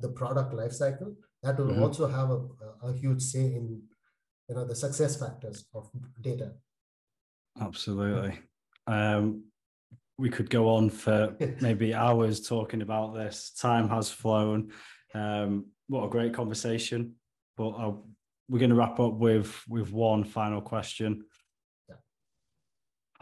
the 0.00 0.08
product 0.08 0.52
lifecycle, 0.52 1.14
that 1.42 1.58
will 1.58 1.66
mm-hmm. 1.66 1.82
also 1.82 2.06
have 2.06 2.30
a, 2.30 2.88
a 2.88 2.92
huge 2.92 3.22
say 3.22 3.40
in 3.40 3.80
you 4.48 4.54
know 4.54 4.66
the 4.66 4.74
success 4.74 5.16
factors 5.16 5.64
of 5.74 5.88
data. 6.20 6.52
Absolutely. 7.60 8.38
Um, 8.86 9.44
we 10.18 10.28
could 10.28 10.50
go 10.50 10.68
on 10.68 10.90
for 10.90 11.34
maybe 11.60 11.94
hours 11.94 12.46
talking 12.46 12.82
about 12.82 13.14
this. 13.14 13.52
Time 13.58 13.88
has 13.88 14.10
flown. 14.10 14.72
Um, 15.14 15.66
what 15.88 16.04
a 16.04 16.10
great 16.10 16.34
conversation! 16.34 17.14
But 17.56 17.70
uh, 17.70 17.92
we're 18.48 18.58
going 18.58 18.70
to 18.70 18.76
wrap 18.76 19.00
up 19.00 19.14
with 19.14 19.62
with 19.68 19.92
one 19.92 20.24
final 20.24 20.60
question 20.60 21.24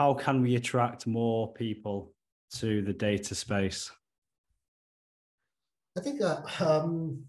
how 0.01 0.15
can 0.15 0.41
we 0.41 0.55
attract 0.57 1.07
more 1.07 1.53
people 1.53 2.15
to 2.51 2.81
the 2.81 2.95
data 2.95 3.35
space? 3.35 3.91
I 5.99 6.01
think 6.01 6.23
uh, 6.23 6.41
um, 6.59 7.25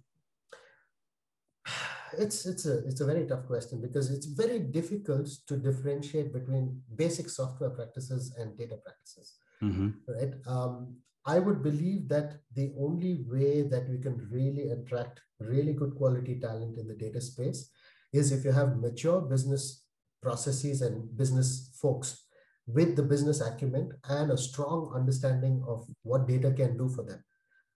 it's 2.18 2.46
it's 2.46 2.66
a 2.66 2.76
it's 2.88 3.02
a 3.02 3.06
very 3.06 3.28
tough 3.28 3.46
question 3.46 3.82
because 3.82 4.10
it's 4.10 4.28
very 4.44 4.60
difficult 4.60 5.28
to 5.48 5.58
differentiate 5.58 6.32
between 6.32 6.82
basic 6.96 7.28
software 7.28 7.72
practices 7.72 8.34
and 8.40 8.58
data 8.58 8.78
practices. 8.86 9.28
Mm-hmm. 9.62 9.90
Right. 10.08 10.34
Um, 10.48 10.96
I 11.26 11.40
would 11.40 11.62
believe 11.62 12.08
that 12.08 12.40
the 12.56 12.72
only 12.80 13.26
way 13.34 13.64
that 13.74 13.90
we 13.90 13.98
can 13.98 14.16
really 14.32 14.70
attract 14.70 15.20
really 15.42 15.74
good 15.74 15.94
quality 15.96 16.40
talent 16.40 16.78
in 16.78 16.88
the 16.88 16.96
data 16.96 17.20
space 17.20 17.70
is 18.14 18.32
if 18.32 18.46
you 18.46 18.54
have 18.54 18.78
mature 18.78 19.20
business 19.20 19.84
processes 20.22 20.82
and 20.82 21.18
business 21.18 21.78
folks 21.82 22.31
with 22.68 22.96
the 22.96 23.04
business 23.04 23.42
acumen 23.42 23.90
and 24.10 24.32
a 24.32 24.38
strong 24.38 24.92
understanding 24.96 25.64
of 25.68 25.86
what 26.04 26.28
data 26.28 26.52
can 26.52 26.78
do 26.78 26.88
for 26.90 27.04
them 27.04 27.24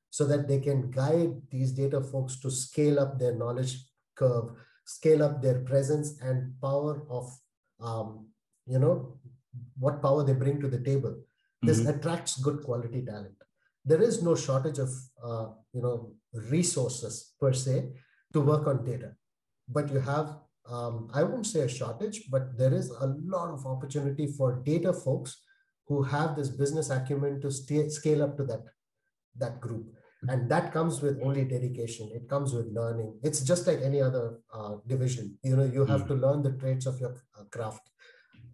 so 0.09 0.25
that 0.25 0.47
they 0.47 0.59
can 0.59 0.89
guide 0.91 1.33
these 1.51 1.71
data 1.71 2.01
folks 2.01 2.39
to 2.39 2.49
scale 2.51 2.99
up 2.99 3.19
their 3.19 3.35
knowledge 3.35 3.75
curve 4.15 4.51
scale 4.85 5.23
up 5.23 5.41
their 5.41 5.59
presence 5.61 6.19
and 6.21 6.53
power 6.61 7.03
of 7.09 7.25
um, 7.81 8.27
you 8.65 8.79
know 8.79 9.17
what 9.77 10.01
power 10.01 10.23
they 10.23 10.33
bring 10.33 10.59
to 10.61 10.67
the 10.67 10.79
table 10.79 11.15
this 11.61 11.79
mm-hmm. 11.79 11.89
attracts 11.89 12.37
good 12.37 12.61
quality 12.63 13.03
talent 13.03 13.35
there 13.83 14.01
is 14.01 14.21
no 14.23 14.35
shortage 14.35 14.79
of 14.79 14.89
uh, 15.23 15.47
you 15.73 15.81
know 15.81 16.11
resources 16.55 17.33
per 17.39 17.53
se 17.53 17.89
to 18.33 18.41
work 18.41 18.67
on 18.67 18.83
data 18.85 19.11
but 19.67 19.91
you 19.91 19.99
have 19.99 20.37
um, 20.69 21.09
I 21.13 21.23
won't 21.23 21.45
say 21.45 21.61
a 21.61 21.69
shortage, 21.69 22.23
but 22.29 22.57
there 22.57 22.73
is 22.73 22.89
a 22.89 23.07
lot 23.25 23.53
of 23.53 23.65
opportunity 23.65 24.27
for 24.27 24.61
data 24.65 24.93
folks 24.93 25.41
who 25.87 26.01
have 26.03 26.35
this 26.35 26.49
business 26.49 26.89
acumen 26.89 27.39
to 27.41 27.51
stay, 27.51 27.87
scale 27.89 28.23
up 28.23 28.37
to 28.37 28.43
that, 28.45 28.63
that 29.37 29.61
group. 29.61 29.85
And 30.27 30.49
that 30.49 30.73
comes 30.73 31.01
with 31.01 31.21
only 31.21 31.45
dedication. 31.45 32.09
It 32.13 32.27
comes 32.27 32.53
with 32.53 32.67
learning. 32.67 33.19
It's 33.21 33.41
just 33.41 33.67
like 33.67 33.81
any 33.83 34.01
other 34.01 34.39
uh, 34.51 34.77
division. 34.87 35.37
You 35.43 35.55
know, 35.55 35.65
you 35.65 35.85
have 35.85 36.03
mm. 36.03 36.07
to 36.07 36.13
learn 36.15 36.41
the 36.41 36.53
traits 36.53 36.87
of 36.87 36.99
your 36.99 37.15
uh, 37.39 37.43
craft. 37.51 37.87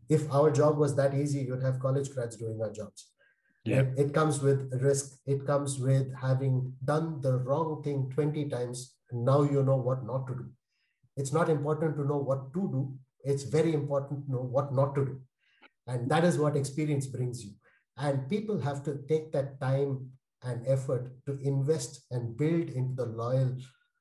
If 0.10 0.30
our 0.34 0.52
job 0.52 0.78
was 0.78 0.96
that 0.98 1.14
easy, 1.14 1.40
you'd 1.40 1.64
have 1.64 1.80
college 1.80 2.14
grads 2.14 2.36
doing 2.36 2.60
our 2.62 2.72
jobs. 2.72 3.12
Yeah. 3.64 3.82
It, 3.82 3.94
it 3.98 4.14
comes 4.14 4.42
with 4.42 4.74
risk. 4.82 5.20
It 5.26 5.46
comes 5.46 5.80
with 5.80 6.14
having 6.20 6.74
done 6.84 7.22
the 7.22 7.38
wrong 7.38 7.82
thing 7.84 8.12
20 8.14 8.50
times. 8.50 8.96
And 9.12 9.24
now 9.24 9.44
you 9.44 9.64
know 9.64 9.78
what 9.78 10.06
not 10.06 10.28
to 10.28 10.34
do. 10.34 10.50
It's 11.22 11.34
not 11.40 11.50
important 11.50 11.98
to 11.98 12.06
know 12.12 12.22
what 12.30 12.54
to 12.56 12.62
do. 12.76 12.82
It's 13.24 13.44
very 13.58 13.74
important 13.74 14.26
to 14.26 14.32
know 14.32 14.46
what 14.56 14.74
not 14.74 14.96
to 14.96 15.06
do. 15.06 15.20
And 15.88 16.10
that 16.10 16.24
is 16.24 16.40
what 16.44 16.56
experience 16.56 17.08
brings 17.18 17.44
you. 17.46 17.52
And 17.98 18.28
people 18.30 18.60
have 18.60 18.84
to 18.88 19.00
take 19.08 19.32
that 19.34 19.60
time 19.60 19.92
and 20.44 20.66
effort 20.68 21.12
to 21.28 21.38
invest 21.42 22.06
and 22.10 22.36
build 22.36 22.70
into 22.70 22.96
the 22.96 23.06
loyal 23.06 23.56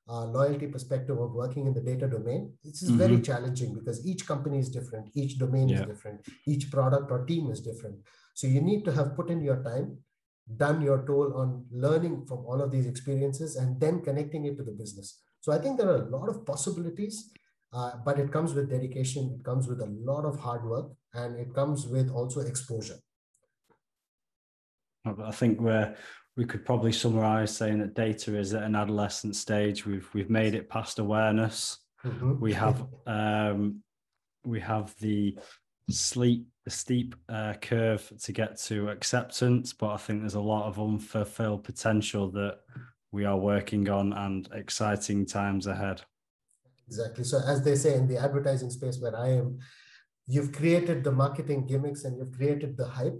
uh, 0.09 0.25
loyalty 0.25 0.67
perspective 0.67 1.17
of 1.19 1.31
working 1.31 1.67
in 1.67 1.73
the 1.73 1.81
data 1.81 2.07
domain. 2.07 2.51
This 2.63 2.81
is 2.81 2.89
mm-hmm. 2.89 2.97
very 2.97 3.21
challenging 3.21 3.75
because 3.75 4.05
each 4.05 4.25
company 4.25 4.59
is 4.59 4.69
different, 4.69 5.09
each 5.13 5.37
domain 5.37 5.69
yeah. 5.69 5.81
is 5.81 5.87
different, 5.87 6.25
each 6.47 6.71
product 6.71 7.11
or 7.11 7.25
team 7.25 7.49
is 7.51 7.61
different. 7.61 7.97
So 8.33 8.47
you 8.47 8.61
need 8.61 8.83
to 8.85 8.91
have 8.91 9.15
put 9.15 9.29
in 9.29 9.41
your 9.41 9.63
time, 9.63 9.99
done 10.57 10.81
your 10.81 11.05
toll 11.05 11.33
on 11.35 11.65
learning 11.71 12.25
from 12.25 12.39
all 12.39 12.61
of 12.61 12.71
these 12.71 12.87
experiences, 12.87 13.55
and 13.55 13.79
then 13.79 14.01
connecting 14.01 14.45
it 14.45 14.57
to 14.57 14.63
the 14.63 14.71
business. 14.71 15.21
So 15.41 15.51
I 15.51 15.57
think 15.57 15.77
there 15.77 15.89
are 15.89 16.03
a 16.03 16.09
lot 16.09 16.29
of 16.29 16.45
possibilities, 16.45 17.31
uh, 17.73 17.93
but 18.05 18.19
it 18.19 18.31
comes 18.31 18.53
with 18.53 18.69
dedication, 18.69 19.35
it 19.39 19.43
comes 19.43 19.67
with 19.67 19.81
a 19.81 19.87
lot 19.87 20.23
of 20.23 20.39
hard 20.39 20.63
work, 20.63 20.91
and 21.13 21.37
it 21.37 21.53
comes 21.53 21.87
with 21.87 22.11
also 22.11 22.41
exposure. 22.41 22.99
I 25.05 25.31
think 25.31 25.59
we're 25.59 25.95
we 26.37 26.45
could 26.45 26.63
probably 26.63 26.91
summarize 26.91 27.55
saying 27.55 27.79
that 27.79 27.93
data 27.93 28.37
is 28.37 28.53
at 28.53 28.63
an 28.63 28.75
adolescent 28.75 29.35
stage. 29.35 29.85
We've 29.85 30.07
we've 30.13 30.29
made 30.29 30.53
it 30.53 30.69
past 30.69 30.99
awareness. 30.99 31.79
Mm-hmm. 32.05 32.39
We 32.39 32.53
have 32.53 32.85
um, 33.07 33.81
we 34.45 34.59
have 34.59 34.95
the 34.99 35.37
sleep 35.89 36.47
the 36.63 36.71
steep 36.71 37.15
uh, 37.27 37.55
curve 37.59 38.11
to 38.21 38.31
get 38.31 38.59
to 38.59 38.89
acceptance, 38.89 39.73
but 39.73 39.89
I 39.89 39.97
think 39.97 40.21
there's 40.21 40.35
a 40.35 40.39
lot 40.39 40.67
of 40.67 40.79
unfulfilled 40.79 41.63
potential 41.63 42.29
that 42.31 42.59
we 43.11 43.25
are 43.25 43.37
working 43.37 43.89
on 43.89 44.13
and 44.13 44.47
exciting 44.53 45.25
times 45.25 45.67
ahead. 45.67 46.01
Exactly. 46.87 47.23
So 47.23 47.39
as 47.45 47.63
they 47.63 47.75
say 47.75 47.95
in 47.95 48.07
the 48.07 48.17
advertising 48.17 48.69
space 48.69 48.99
where 48.99 49.17
I 49.17 49.29
am, 49.29 49.59
you've 50.27 50.51
created 50.51 51.03
the 51.03 51.11
marketing 51.11 51.67
gimmicks 51.67 52.03
and 52.03 52.17
you've 52.17 52.35
created 52.35 52.77
the 52.77 52.87
hype. 52.87 53.19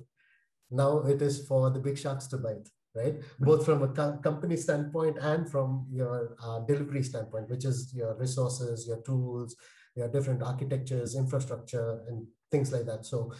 Now 0.70 1.04
it 1.04 1.22
is 1.22 1.46
for 1.48 1.70
the 1.70 1.80
big 1.80 1.98
sharks 1.98 2.28
to 2.28 2.38
bite, 2.38 2.70
right? 2.96 3.16
Both 3.40 3.66
from 3.66 3.84
a 3.84 3.90
co- 3.90 4.20
company 4.24 4.56
standpoint 4.56 5.18
and 5.20 5.50
from 5.50 5.88
your 5.92 6.36
uh, 6.42 6.60
delivery 6.60 7.04
standpoint, 7.04 7.50
which 7.50 7.66
is 7.66 7.94
your 7.94 8.16
resources, 8.18 8.88
your 8.88 9.02
tools, 9.02 9.56
your 9.96 10.08
different 10.08 10.42
architectures, 10.42 11.16
infrastructure, 11.16 12.02
and 12.08 12.26
things 12.52 12.72
like 12.72 12.86
that. 12.86 13.06
So 13.06 13.34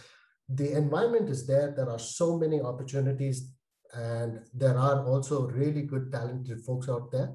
the 0.48 0.72
environment 0.76 1.30
is 1.30 1.46
there. 1.46 1.72
There 1.74 1.88
are 1.88 1.98
so 1.98 2.38
many 2.38 2.60
opportunities, 2.60 3.50
and 3.92 4.40
there 4.54 4.78
are 4.78 5.04
also 5.04 5.48
really 5.48 5.82
good, 5.82 6.10
talented 6.12 6.60
folks 6.60 6.88
out 6.88 7.10
there 7.10 7.34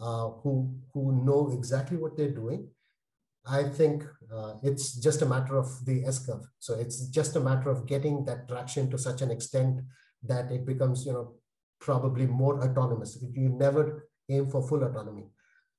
uh, 0.00 0.28
who 0.42 0.74
who 0.92 1.24
know 1.24 1.50
exactly 1.52 1.96
what 1.96 2.16
they're 2.16 2.30
doing 2.30 2.68
I 3.46 3.62
think 3.62 4.04
uh, 4.34 4.54
it's 4.62 4.94
just 4.94 5.22
a 5.22 5.26
matter 5.26 5.56
of 5.56 5.84
the 5.84 6.04
S 6.04 6.26
curve. 6.26 6.44
So 6.58 6.74
it's 6.74 7.06
just 7.06 7.36
a 7.36 7.40
matter 7.40 7.70
of 7.70 7.86
getting 7.86 8.24
that 8.24 8.48
traction 8.48 8.90
to 8.90 8.98
such 8.98 9.22
an 9.22 9.30
extent 9.30 9.80
that 10.24 10.50
it 10.50 10.66
becomes, 10.66 11.06
you 11.06 11.12
know, 11.12 11.34
probably 11.80 12.26
more 12.26 12.60
autonomous. 12.64 13.18
You 13.32 13.50
never 13.50 14.08
aim 14.28 14.48
for 14.48 14.66
full 14.66 14.82
autonomy. 14.82 15.28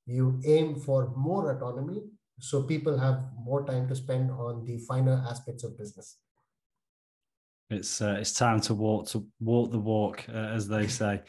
You 0.06 0.40
aim 0.46 0.76
for 0.76 1.12
more 1.14 1.50
autonomy 1.50 2.04
so 2.40 2.62
people 2.62 2.96
have 2.96 3.24
more 3.38 3.66
time 3.66 3.86
to 3.88 3.96
spend 3.96 4.30
on 4.30 4.64
the 4.64 4.78
finer 4.78 5.22
aspects 5.28 5.64
of 5.64 5.76
business. 5.76 6.16
It's 7.70 8.00
uh, 8.00 8.16
it's 8.18 8.32
time 8.32 8.60
to 8.62 8.74
walk 8.74 9.08
to 9.08 9.26
walk 9.40 9.70
the 9.70 9.78
walk, 9.78 10.24
uh, 10.28 10.32
as 10.32 10.68
they 10.68 10.86
say. 10.86 11.22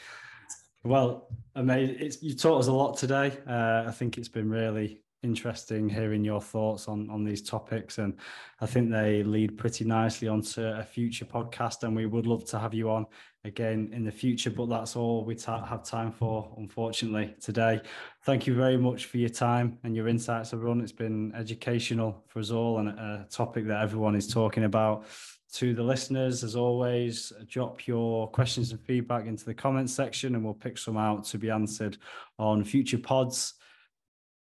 Well, 0.84 1.28
I 1.56 1.62
mean, 1.62 1.98
it's 2.00 2.24
you 2.24 2.34
taught 2.34 2.60
us 2.60 2.68
a 2.68 2.74
lot 2.74 2.98
today. 2.98 3.38
Uh, 3.48 3.84
I 3.88 3.92
think 3.92 4.18
it's 4.18 4.30
been 4.30 4.50
really 4.50 5.02
interesting 5.22 5.90
hearing 5.90 6.24
your 6.24 6.40
thoughts 6.40 6.88
on 6.88 7.10
on 7.10 7.26
these 7.26 7.42
topics 7.42 7.98
and 7.98 8.14
i 8.62 8.66
think 8.66 8.90
they 8.90 9.22
lead 9.22 9.58
pretty 9.58 9.84
nicely 9.84 10.30
onto 10.30 10.62
a 10.62 10.84
future 10.84 11.26
podcast 11.26 11.84
and 11.84 11.94
we 11.94 12.06
would 12.06 12.26
love 12.26 12.46
to 12.46 12.58
have 12.58 12.74
you 12.74 12.90
on 12.90 13.06
again 13.44 13.90
in 13.92 14.06
the 14.06 14.12
future 14.12 14.50
but 14.50 14.70
that's 14.70 14.96
all 14.96 15.26
we 15.26 15.36
ta- 15.36 15.66
have 15.66 15.84
time 15.84 16.10
for 16.10 16.54
unfortunately 16.58 17.36
today 17.42 17.82
thank 18.24 18.48
you 18.48 18.54
very 18.54 18.78
much 18.78 19.08
for 19.08 19.18
your 19.18 19.30
time 19.30 19.78
and 19.84 19.94
your 19.94 20.08
insights 20.08 20.54
Arun 20.54 20.80
it's 20.80 20.94
been 20.94 21.34
educational 21.36 22.24
for 22.28 22.40
us 22.40 22.52
all 22.52 22.80
and 22.80 22.88
a 22.88 23.28
topic 23.30 23.68
that 23.68 23.82
everyone 23.82 24.16
is 24.16 24.26
talking 24.26 24.64
about 24.64 25.06
to 25.54 25.74
the 25.74 25.84
listeners 25.84 26.44
as 26.44 26.56
always 26.56 27.34
drop 27.48 27.88
your 27.88 28.30
questions 28.30 28.72
and 28.72 28.80
feedback 28.82 29.26
into 29.26 29.46
the 29.46 29.54
comments 29.54 29.94
section 29.94 30.36
and 30.36 30.44
we'll 30.44 30.54
pick 30.54 30.78
some 30.78 30.98
out 30.98 31.24
to 31.24 31.38
be 31.38 31.50
answered 31.50 31.98
on 32.38 32.64
future 32.64 33.00
pods 33.00 33.56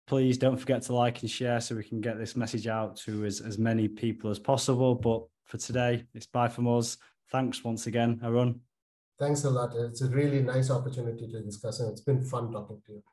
please 0.07 0.37
don't 0.37 0.57
forget 0.57 0.81
to 0.81 0.95
like 0.95 1.21
and 1.21 1.29
share 1.29 1.59
so 1.59 1.75
we 1.75 1.83
can 1.83 2.01
get 2.01 2.17
this 2.17 2.35
message 2.35 2.65
out 2.65 2.95
to 2.95 3.25
as, 3.25 3.41
as 3.41 3.59
many 3.59 3.87
people 3.87 4.31
as 4.31 4.39
possible. 4.39 4.95
But 4.95 5.23
for 5.45 5.57
today, 5.57 6.05
it's 6.15 6.25
bye 6.25 6.47
from 6.47 6.67
us. 6.67 6.97
Thanks 7.31 7.63
once 7.63 7.87
again, 7.87 8.19
Arun. 8.23 8.61
Thanks 9.19 9.43
a 9.43 9.49
lot. 9.49 9.75
It's 9.75 10.01
a 10.01 10.07
really 10.07 10.41
nice 10.41 10.71
opportunity 10.71 11.27
to 11.27 11.41
discuss, 11.41 11.81
and 11.81 11.91
it's 11.91 12.01
been 12.01 12.23
fun 12.23 12.51
talking 12.51 12.81
to 12.85 12.93
you. 12.93 13.03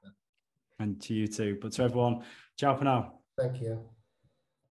And 0.79 1.01
to 1.03 1.15
you 1.15 1.27
too. 1.27 1.59
But 1.61 1.73
to 1.73 1.85
everyone, 1.85 2.25
ciao 2.57 2.77
for 2.77 2.85
now. 2.85 3.15
Thank 3.37 3.61
you. 3.61 3.94